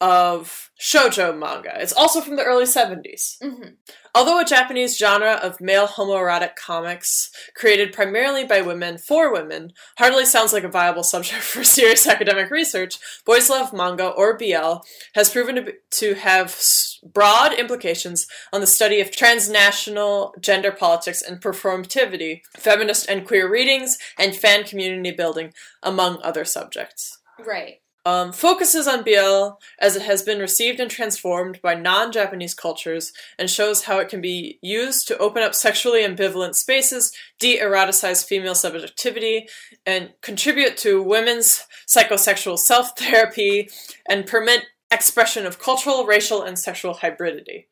[0.00, 1.72] of shojo manga.
[1.80, 3.36] It's also from the early 70s.
[3.42, 3.70] hmm
[4.14, 10.24] Although a Japanese genre of male homoerotic comics created primarily by women for women hardly
[10.24, 14.78] sounds like a viable subject for serious academic research, Boys Love Manga, or BL,
[15.14, 16.58] has proven to, be, to have
[17.04, 23.98] broad implications on the study of transnational gender politics and performativity, feminist and queer readings,
[24.18, 27.80] and fan community building, among other subjects right.
[28.08, 33.12] Um, focuses on BL as it has been received and transformed by non Japanese cultures
[33.38, 38.24] and shows how it can be used to open up sexually ambivalent spaces, de eroticize
[38.24, 39.46] female subjectivity,
[39.84, 43.68] and contribute to women's psychosexual self therapy
[44.08, 47.66] and permit expression of cultural, racial, and sexual hybridity.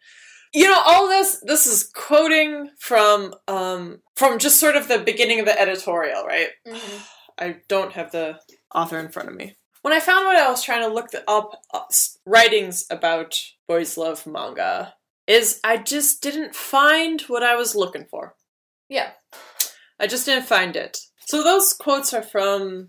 [0.53, 5.41] You know, all this this is quoting from um, from just sort of the beginning
[5.41, 6.51] of the editorial, right?
[6.69, 6.99] hmm
[7.39, 8.39] I don't have the
[8.75, 9.57] author in front of me.
[9.87, 11.85] When I found what I was trying to look up uh,
[12.25, 14.95] writings about boys love manga,
[15.29, 18.35] is I just didn't find what I was looking for.
[18.89, 19.11] Yeah.
[20.01, 20.99] I just didn't find it.
[21.29, 22.89] So those quotes are from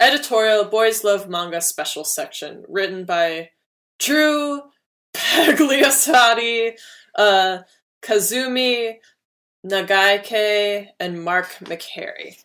[0.00, 3.50] editorial Boys Love Manga special section, written by
[3.98, 4.62] Dru
[5.12, 6.72] Pagliassotti,
[7.16, 7.58] uh,
[8.00, 8.94] Kazumi
[9.66, 12.42] Nagaike, and Mark McHarry.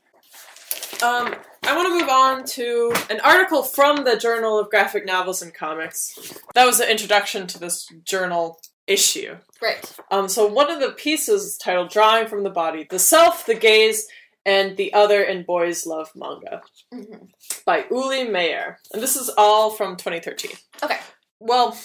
[1.01, 1.33] Um,
[1.67, 5.53] I want to move on to an article from the Journal of Graphic Novels and
[5.53, 6.39] Comics.
[6.53, 9.37] That was the introduction to this journal issue.
[9.61, 9.91] Right.
[10.11, 13.55] Um, so one of the pieces is titled "Drawing from the Body: The Self, the
[13.55, 14.07] Gaze,
[14.45, 16.61] and the Other in Boys Love Manga"
[16.93, 17.25] hmm
[17.65, 20.51] by Uli Meyer, and this is all from 2013.
[20.83, 20.99] Okay.
[21.39, 21.75] well,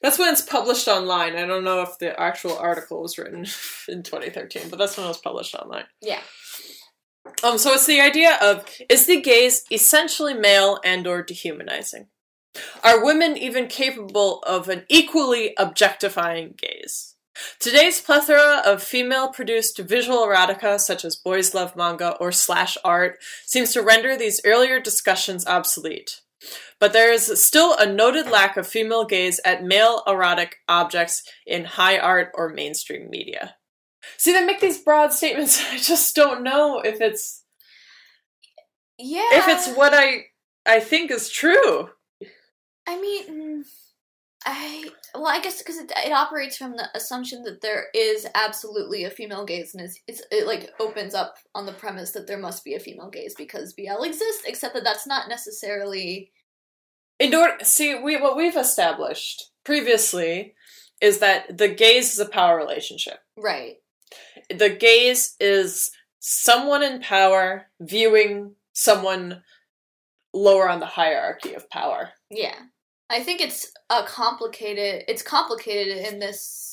[0.00, 1.34] that's when it's published online.
[1.36, 3.40] I don't know if the actual article was written
[3.88, 5.84] in 2013, but that's when it was published online.
[6.00, 6.20] Yeah.
[7.42, 12.08] Um, so it's the idea of is the gaze essentially male and or dehumanizing?
[12.84, 17.14] Are women even capable of an equally objectifying gaze?
[17.58, 23.72] Today's plethora of female-produced visual erotica, such as boys love manga or slash art, seems
[23.72, 26.20] to render these earlier discussions obsolete.
[26.78, 31.64] But there is still a noted lack of female gaze at male erotic objects in
[31.64, 33.54] high art or mainstream media.
[34.16, 35.62] See, they make these broad statements.
[35.72, 37.44] I just don't know if it's
[38.98, 39.28] Yeah.
[39.32, 40.26] if it's what I
[40.66, 41.90] I think is true.
[42.86, 43.64] I mean,
[44.44, 49.04] I well, I guess because it, it operates from the assumption that there is absolutely
[49.04, 52.38] a female gaze, and it's, it's it like opens up on the premise that there
[52.38, 54.42] must be a female gaze because BL exists.
[54.46, 56.32] Except that that's not necessarily
[57.20, 60.54] In order, see, we what we've established previously
[61.00, 63.18] is that the gaze is a power relationship.
[63.36, 63.76] right.
[64.48, 65.90] The gaze is
[66.20, 69.42] someone in power viewing someone
[70.32, 72.10] lower on the hierarchy of power.
[72.30, 72.54] Yeah,
[73.10, 75.04] I think it's a complicated.
[75.08, 76.68] It's complicated in this.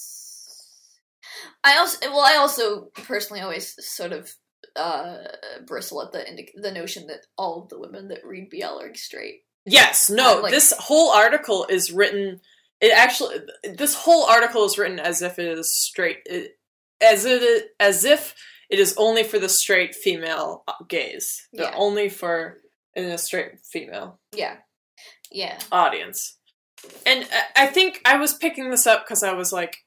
[1.64, 4.34] I also well, I also personally always sort of
[4.76, 5.18] uh
[5.66, 8.94] bristle at the indi- the notion that all of the women that read BL are
[8.96, 9.42] straight.
[9.66, 12.40] Yes, no, like- this whole article is written.
[12.82, 13.36] It actually,
[13.74, 16.58] this whole article is written as if it is straight, it,
[17.02, 18.36] as it as if
[18.70, 21.74] it is only for the straight female gaze, the Yeah.
[21.76, 22.62] only for
[22.96, 24.58] in a straight female Yeah,
[25.32, 26.38] yeah, audience.
[27.06, 29.78] And I- I think I was picking this up because I was like,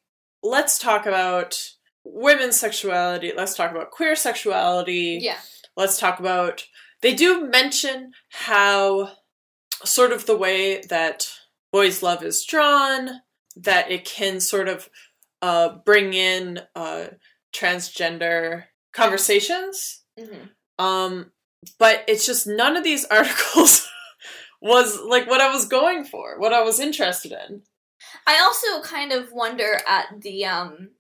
[0.43, 1.59] let's talk about
[2.05, 3.33] women's sexuality.
[3.35, 5.39] Let's talk about queer sexuality yeah,
[5.77, 6.67] let's talk about
[7.01, 9.17] they do mention how
[9.85, 11.29] sort of the way that
[11.73, 13.23] boys love is drawn
[13.57, 14.89] that it can sort of
[15.43, 17.09] uh, bring in uh,
[17.53, 18.65] transgender
[18.95, 20.03] conversations.
[20.19, 20.47] Hmm
[20.79, 21.31] um,
[21.79, 23.89] but it's just none of these articles
[24.61, 27.63] was like what i was going for what i was interested in.
[28.27, 30.91] I also kind of wonder at the um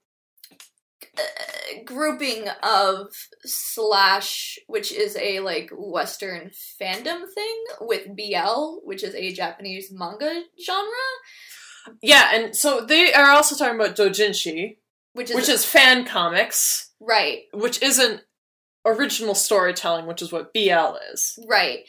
[1.18, 3.08] uh, grouping of
[3.44, 10.44] slash, which is a like Western fandom thing, with BL, which is a Japanese manga
[10.64, 11.06] genre,
[12.02, 14.76] yeah and so they are also talking about dojinshi
[15.14, 18.22] which is which is fan comics right, which isn't
[18.84, 21.38] original storytelling, which is what BL is.
[21.48, 21.80] right.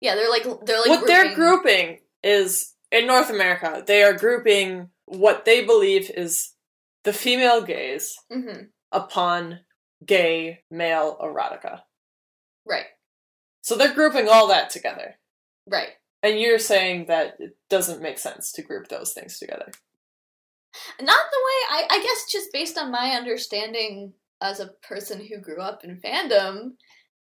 [0.00, 4.12] Yeah, they're like they're like what they're grouping- grouping is in North America, they are
[4.12, 6.52] grouping what they believe is
[7.04, 9.60] the female gaze Mhm, upon
[10.04, 11.82] gay male erotica.
[12.64, 12.86] right,
[13.62, 15.18] So they're grouping all that together.
[15.66, 15.90] right.
[16.26, 19.70] And you're saying that it doesn't make sense to group those things together.
[21.00, 24.12] Not the way I, I guess just based on my understanding
[24.42, 26.72] as a person who grew up in fandom,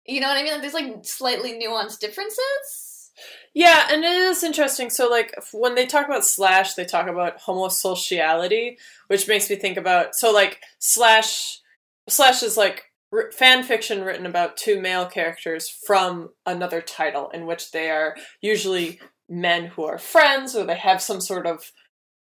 [0.05, 0.51] you know what I mean?
[0.51, 3.09] Like, there's like slightly nuanced differences.
[3.55, 4.91] Yeah, and it is interesting.
[4.91, 8.77] So, like, when they talk about Slash, they talk about homosociality,
[9.07, 10.13] which makes me think about.
[10.13, 11.59] So, like, Slash,
[12.07, 12.83] Slash is like
[13.31, 18.99] fan fiction written about two male characters from another title, in which they are usually
[19.29, 21.71] men who are friends or they have some sort of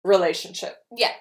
[0.03, 0.77] relationship.
[0.95, 1.11] Yeah.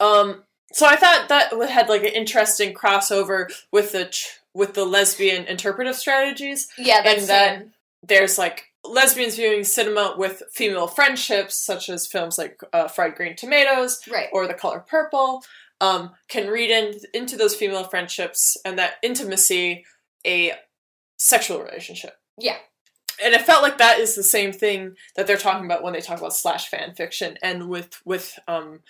[0.00, 0.44] Um.
[0.72, 5.44] So I thought that had like an interesting crossover with the tr- with the lesbian
[5.46, 7.72] interpretive strategies Yeah, that's And that- same.
[8.02, 13.36] there's like lesbians viewing cinema with female friendships, such as films like uh, Fried Green
[13.36, 14.28] Tomatoes right.
[14.32, 15.42] or The Color Purple,
[15.82, 19.84] um, can read in, into those female friendships and that intimacy
[20.24, 20.52] a
[21.18, 22.14] sexual relationship.
[22.38, 22.56] Yeah.
[23.22, 26.00] And it felt like that is the same thing that they're talking about when they
[26.00, 28.80] talk about slash fan fiction and with with um,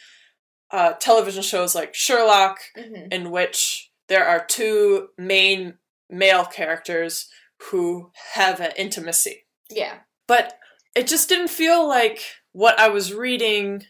[0.71, 5.75] uh, television shows like Sherlock, hmm in which there are two main
[6.11, 7.29] male characters
[7.71, 9.45] who have an intimacy.
[9.71, 10.01] Yeah.
[10.29, 10.59] But
[10.95, 12.21] it just didn't feel like
[12.53, 13.87] what I was reading.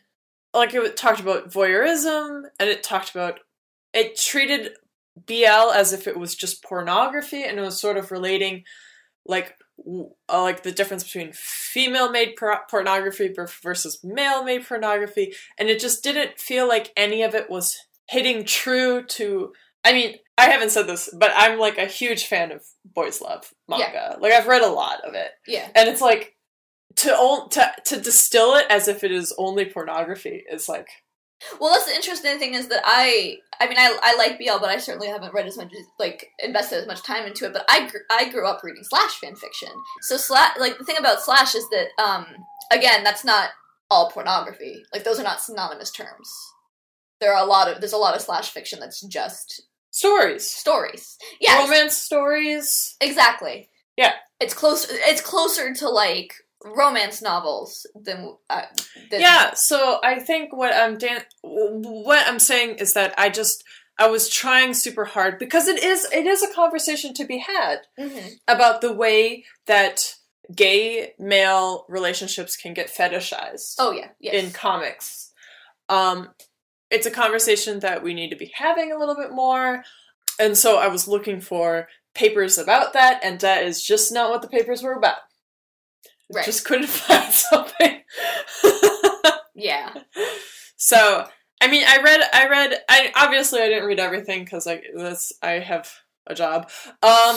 [0.55, 3.41] Like it talked about voyeurism, and it talked about
[3.93, 4.73] it treated
[5.27, 8.65] BL as if it was just pornography, and it was sort of relating,
[9.27, 13.33] like, uh, like the difference between female-made por- pornography
[13.63, 17.79] versus male-made pornography, and it just didn't feel like any of it was
[18.09, 19.53] hitting true to.
[19.85, 23.53] I mean, I haven't said this, but I'm like a huge fan of boys love
[23.69, 24.17] manga.
[24.21, 25.69] Like I've read a lot of it Yeah.
[25.75, 26.32] and it's like
[26.97, 30.89] to to to distill it as if it is only pornography is like
[31.61, 34.71] Well, that's the interesting thing is that I, I mean, I, I like BL, but
[34.71, 37.53] I certainly haven't read as much, like, invested as much time into it.
[37.53, 39.71] But I, gr- I grew up reading slash fan fiction.
[40.03, 42.27] So slash, like, the thing about slash is that, um,
[42.71, 43.51] again, that's not
[43.91, 44.85] all pornography.
[44.95, 46.31] Like those are not synonymous terms.
[47.21, 50.49] There are a lot of there's a lot of slash fiction that's just Stories.
[50.49, 51.19] stories.
[51.41, 52.97] Yeah, Romance stories.
[53.01, 53.69] exactly.
[53.99, 54.15] Yeah.
[54.41, 56.33] it's close It's closer to like
[56.65, 58.63] romance novels than, uh,
[59.11, 63.65] than Yeah, so I think what I'm dan- what I'm saying is that I just
[63.99, 67.81] I was trying super hard because it is it is a conversation to be had
[67.99, 68.37] Mhm.
[68.49, 70.15] about the way that
[70.55, 74.35] gay male relationships can get fetishized Oh yeah, yes.
[74.35, 75.31] in comics.
[75.89, 76.35] Um,
[76.91, 79.85] it's a conversation that we need to be having a little bit more,
[80.39, 84.43] and so I was looking for papers about that, and that is just not what
[84.43, 85.19] the papers were about.
[86.33, 86.45] Right.
[86.45, 88.01] Just couldn't find something.
[89.55, 89.93] yeah.
[90.77, 91.27] so
[91.61, 95.33] I mean, I read, I read, I obviously I didn't read everything because I this
[95.43, 95.89] I have
[96.27, 96.69] a job.
[97.03, 97.37] Um,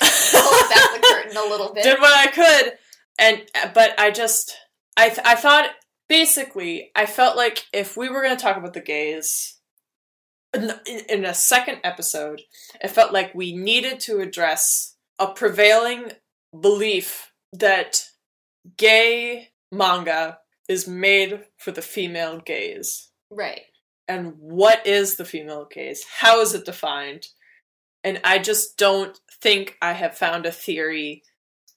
[0.00, 1.84] Pull back the curtain a little bit.
[1.84, 2.72] did what I could,
[3.18, 3.42] and
[3.74, 4.56] but I just
[4.96, 5.70] I th- I thought
[6.08, 9.58] basically I felt like if we were going to talk about the gaze
[10.54, 10.72] in,
[11.08, 12.42] in a second episode,
[12.82, 16.12] it felt like we needed to address a prevailing
[16.58, 18.02] belief that
[18.76, 20.38] gay manga
[20.68, 23.62] is made for the female gaze Right.
[24.08, 26.04] and what is the female gaze?
[26.18, 27.26] How is it defined?
[28.02, 31.22] And I just don't think I have found a theory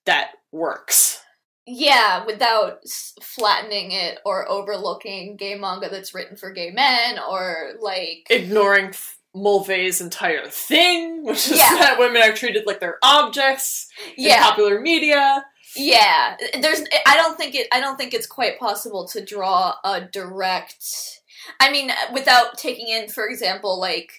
[0.05, 1.21] that works.
[1.65, 2.79] Yeah, without
[3.21, 9.17] flattening it or overlooking gay manga that's written for gay men or like Ignoring F-
[9.35, 11.69] Mulvey's entire thing, which is Yeah.
[11.79, 15.45] that women are treated like they're objects in popular media.
[15.75, 16.35] Yeah.
[16.61, 20.85] There's I don't think it I don't think it's quite possible to draw a direct
[21.59, 24.11] I mean without taking in for example like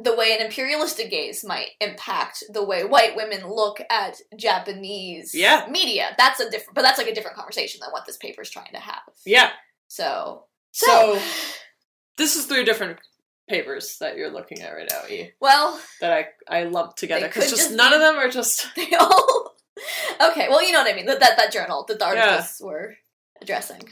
[0.00, 5.66] the way an imperialistic gaze might impact the way white women look at Japanese Yeah.
[5.68, 6.14] media.
[6.16, 8.80] That's a different but that's like a different conversation than what this paper's trying to
[8.80, 9.02] have.
[9.26, 9.50] Yeah.
[9.88, 11.20] So So,
[12.16, 12.98] this is three different
[13.48, 17.26] papers that you're looking at right now, E, well, that I, I lumped together.
[17.26, 18.66] Because just just none be- of them are just.
[18.76, 19.37] They all.
[20.30, 21.06] okay, well, you know what I mean.
[21.06, 22.96] That that, that journal that the articles were
[23.40, 23.82] addressing.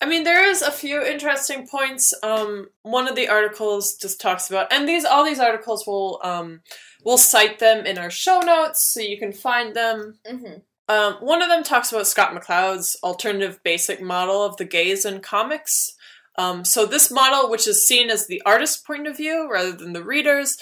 [0.00, 2.12] I mean, there is a few interesting points.
[2.24, 6.60] Um, one of the articles just talks about, and these all these articles will um,
[7.04, 10.18] we'll cite them in our show notes so you can find them.
[10.28, 10.54] Mm-hmm.
[10.88, 15.20] Um, one of them talks about Scott McCloud's alternative basic model of the gaze in
[15.20, 15.92] comics.
[16.36, 19.92] Um, so this model, which is seen as the artist's point of view rather than
[19.92, 20.56] the reader's,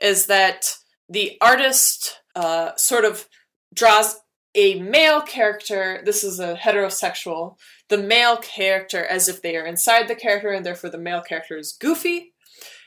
[0.00, 0.76] is that
[1.08, 3.26] the artist uh, sort of
[3.74, 4.16] draws
[4.54, 6.00] a male character.
[6.04, 7.56] This is a heterosexual.
[7.88, 11.58] The male character as if they are inside the character, and therefore the male character
[11.58, 12.32] is goofy,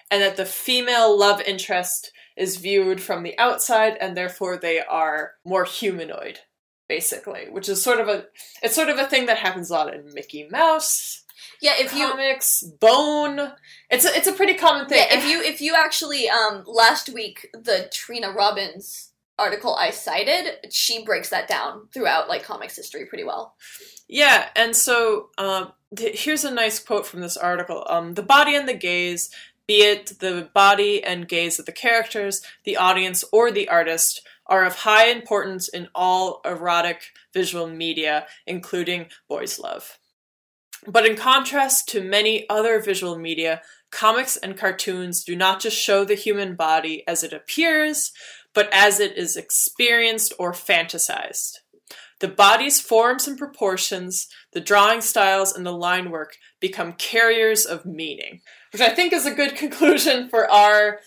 [0.09, 5.33] and that the female love interest is viewed from the outside, and therefore they are
[5.45, 6.39] more humanoid
[6.87, 8.25] basically, which is sort of a
[8.63, 11.23] it's sort of a thing that happens a lot in Mickey Mouse
[11.61, 13.51] Yeah, if you comics, Bone.
[13.89, 14.99] It's a, it's a pretty common thing.
[14.99, 20.71] yeah, if you if you actually um last week the Trina Robbins article I cited,
[20.71, 23.55] she breaks that down throughout like comics history pretty well.
[24.07, 27.85] yeah, and so um, th- here's a nice quote from this article.
[27.89, 29.29] Um, the body and the gaze,
[29.67, 34.65] be it the body and gaze of the characters, the audience, or the artist, are
[34.65, 37.01] of high importance in all erotic
[37.33, 39.99] visual media, including boys' love.
[40.87, 43.61] But in contrast to many other visual media,
[43.91, 48.11] comics and cartoons do not just show the human body as it appears,
[48.57, 51.57] but as it is experienced or fantasized.
[52.19, 57.85] The body's forms and proportions, the drawing styles, and the line work become carriers of
[57.85, 58.41] meaning.
[58.73, 60.99] Which I think is a good conclusion for our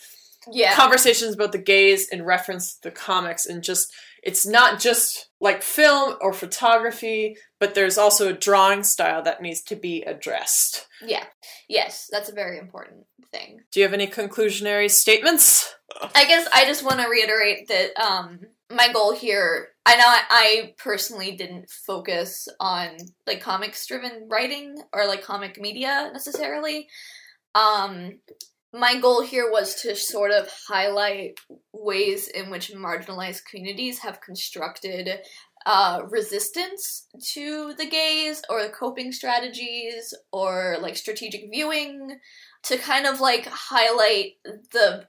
[0.52, 0.74] Yeah.
[0.76, 5.62] conversations about the gaze in reference to the comics and just it's not just like
[5.62, 10.86] film or photography, but there's also a drawing style that needs to be addressed.
[11.04, 11.24] yeah.
[11.68, 13.60] Yes, that's a very important thing.
[13.70, 15.74] Do you have any conclusionary statements?
[16.14, 18.40] I guess I just want to reiterate that um,
[18.70, 19.68] my goal here.
[19.86, 22.96] I know I, I personally didn't focus on
[23.26, 26.88] like comics driven writing or like comic media necessarily.
[27.54, 28.20] Um,
[28.72, 31.40] my goal here was to sort of highlight
[31.72, 35.10] ways in which marginalized communities have constructed
[35.66, 42.18] uh, resistance to the gaze or coping strategies or like strategic viewing
[42.62, 44.32] to kind of like highlight
[44.72, 45.06] the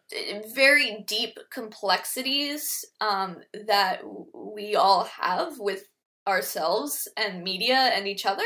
[0.53, 3.37] very deep complexities um,
[3.67, 4.01] that
[4.33, 5.87] we all have with
[6.27, 8.43] ourselves and media and each other.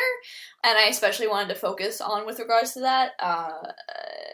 [0.64, 3.50] And i especially wanted to focus on with regards to that uh,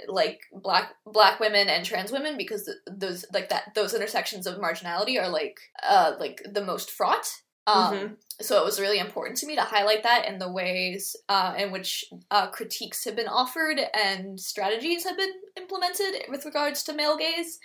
[0.08, 5.22] like black black women and trans women because those like that those intersections of marginality
[5.22, 7.28] are like uh like the most fraught
[7.68, 8.18] Um, Mhm.
[8.42, 11.72] So it was really important to me to highlight that in the ways uh, in
[11.72, 17.18] which uh, critiques have been offered and strategies have been implemented with regards to male
[17.18, 17.60] gaze.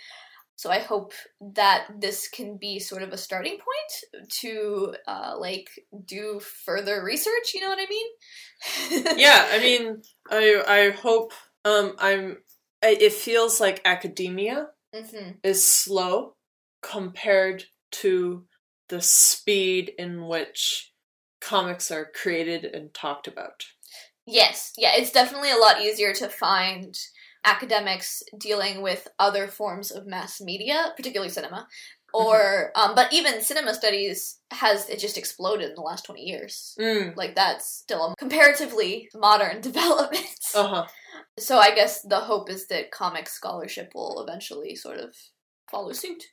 [0.55, 1.13] So I hope
[1.55, 5.69] that this can be sort of a starting point to uh, like
[6.05, 7.53] do further research.
[7.53, 8.07] You know what I mean?
[9.15, 11.33] yeah, I mean, I I hope
[11.65, 12.37] um I'm.
[12.83, 16.35] I- It feels like academia hmm is slow
[16.81, 18.45] compared to
[18.89, 20.91] the speed in which
[21.41, 23.63] comics are created and talked about.
[24.25, 26.97] Yes, yeah, it's definitely a lot easier to find
[27.45, 31.67] academics dealing with other forms of mass media, particularly cinema.
[32.13, 36.75] Or, um, but even cinema studies has it just exploded in the last twenty years.
[36.79, 37.15] Mm.
[37.15, 40.25] Like that's still a comparatively modern development.
[40.55, 40.85] Uh huh.
[41.37, 45.15] So I guess the hope is that comic scholarship will eventually sort of
[45.69, 46.23] follow suit.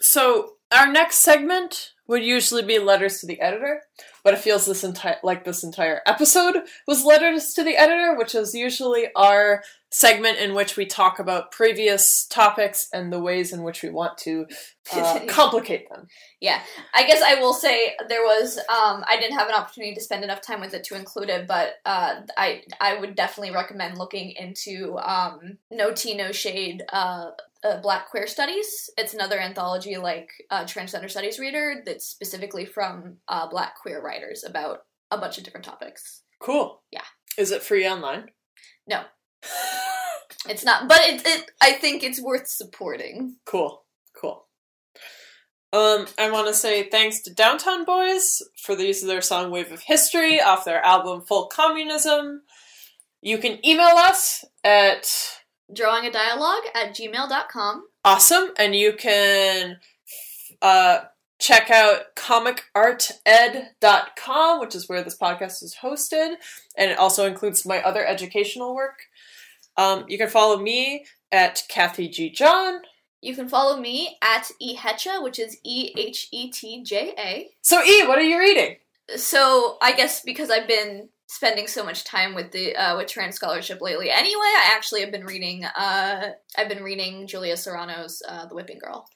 [0.00, 3.82] So our next segment would usually be letters to the editor,
[4.22, 8.34] but it feels this entire like this entire episode was letters to the editor, which
[8.34, 13.62] is usually our segment in which we talk about previous topics and the ways in
[13.62, 14.46] which we want to
[14.92, 16.06] uh, complicate them.
[16.40, 16.60] Yeah,
[16.94, 20.22] I guess I will say there was um, I didn't have an opportunity to spend
[20.22, 24.30] enough time with it to include it, but uh, I I would definitely recommend looking
[24.30, 27.30] into um, No Tea No Shade uh,
[27.66, 28.90] uh, Black Queer Studies.
[28.96, 34.44] It's another anthology like uh, transgender studies reader that's specifically from uh, Black queer writers
[34.44, 34.80] about
[35.10, 36.22] a bunch of different topics.
[36.40, 36.82] Cool.
[36.90, 37.02] Yeah.
[37.38, 38.30] Is it free online?
[38.86, 39.02] No.
[40.48, 43.36] It's not, but it, it I think it's worth supporting.
[43.46, 43.82] Cool.
[44.20, 44.46] Cool.
[45.72, 49.50] Um, I want to say thanks to Downtown Boys for the use of their song
[49.50, 52.42] Wave of History off their album Full Communism.
[53.22, 55.08] You can email us at
[55.72, 57.86] Drawing a dialogue at gmail.com.
[58.04, 59.78] awesome, and you can
[60.62, 61.00] uh,
[61.38, 66.36] check out comicarted.com, which is where this podcast is hosted,
[66.76, 69.00] and it also includes my other educational work.
[69.76, 72.30] Um, you can follow me at Kathy G.
[72.30, 72.80] John.
[73.20, 77.48] You can follow me at ehetja, which is E H E T J A.
[77.62, 78.76] So, E, what are you reading?
[79.16, 83.34] So I guess because I've been spending so much time with the uh, with trans
[83.36, 85.64] scholarship lately, anyway, I actually have been reading.
[85.64, 89.08] Uh, I've been reading Julia Serano's uh, The Whipping Girl.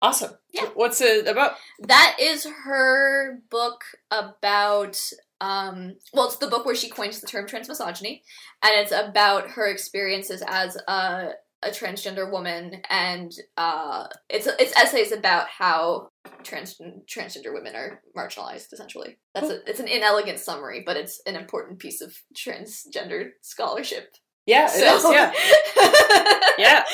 [0.00, 0.32] Awesome.
[0.52, 0.66] Yeah.
[0.74, 1.54] What's it about?
[1.80, 5.00] That is her book about.
[5.40, 8.22] Um, well, it's the book where she coins the term transmisogyny,
[8.62, 11.30] and it's about her experiences as a,
[11.62, 16.10] a transgender woman, and uh, it's it's essays about how
[16.42, 18.72] trans transgender women are marginalized.
[18.72, 24.14] Essentially, that's a, it's an inelegant summary, but it's an important piece of transgender scholarship.
[24.46, 25.04] Yeah, it is.
[25.04, 25.32] Yeah.
[26.58, 26.84] Yeah.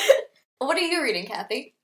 [0.59, 1.75] What are you reading, Kathy?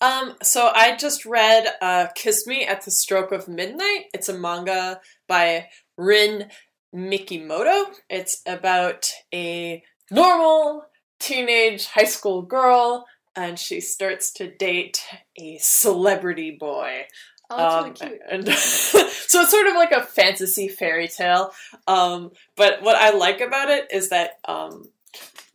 [0.00, 4.06] Um, so I just read uh, Kiss Me at the Stroke of Midnight.
[4.12, 6.50] It's a manga by Rin
[6.94, 7.86] Mikimoto.
[8.10, 10.84] It's about a normal
[11.18, 15.04] teenage high school girl, and she starts to date
[15.38, 17.06] a celebrity boy.
[17.50, 18.20] Oh, that's Um, really cute.
[18.30, 21.52] And so it's sort of like a fantasy fairy tale.
[21.86, 24.88] Um, but what I like about it is that um,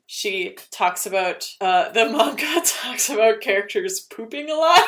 [0.05, 4.83] she talks about uh, the manga talks about characters pooping a lot,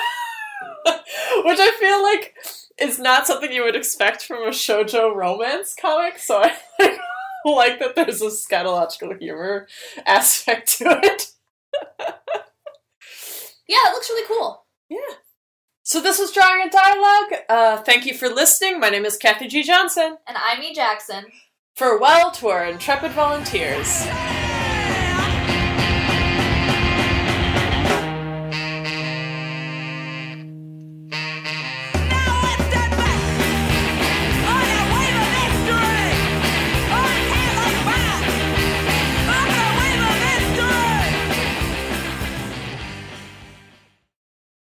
[0.85, 2.35] which I feel like
[2.79, 6.19] is not something you would expect from a shojo romance comic.
[6.19, 6.99] So I like,
[7.45, 9.67] like that there's a scatological humor
[10.05, 11.31] aspect to it.
[13.67, 14.65] Yeah, it looks really cool.
[14.89, 14.97] Yeah.
[15.83, 17.41] So this was drawing a dialogue.
[17.49, 18.79] Uh, thank you for listening.
[18.79, 19.63] My name is Kathy G.
[19.63, 20.17] Johnson.
[20.27, 20.73] And I'm E.
[20.73, 21.25] Jackson.
[21.75, 24.05] Farewell to our intrepid volunteers.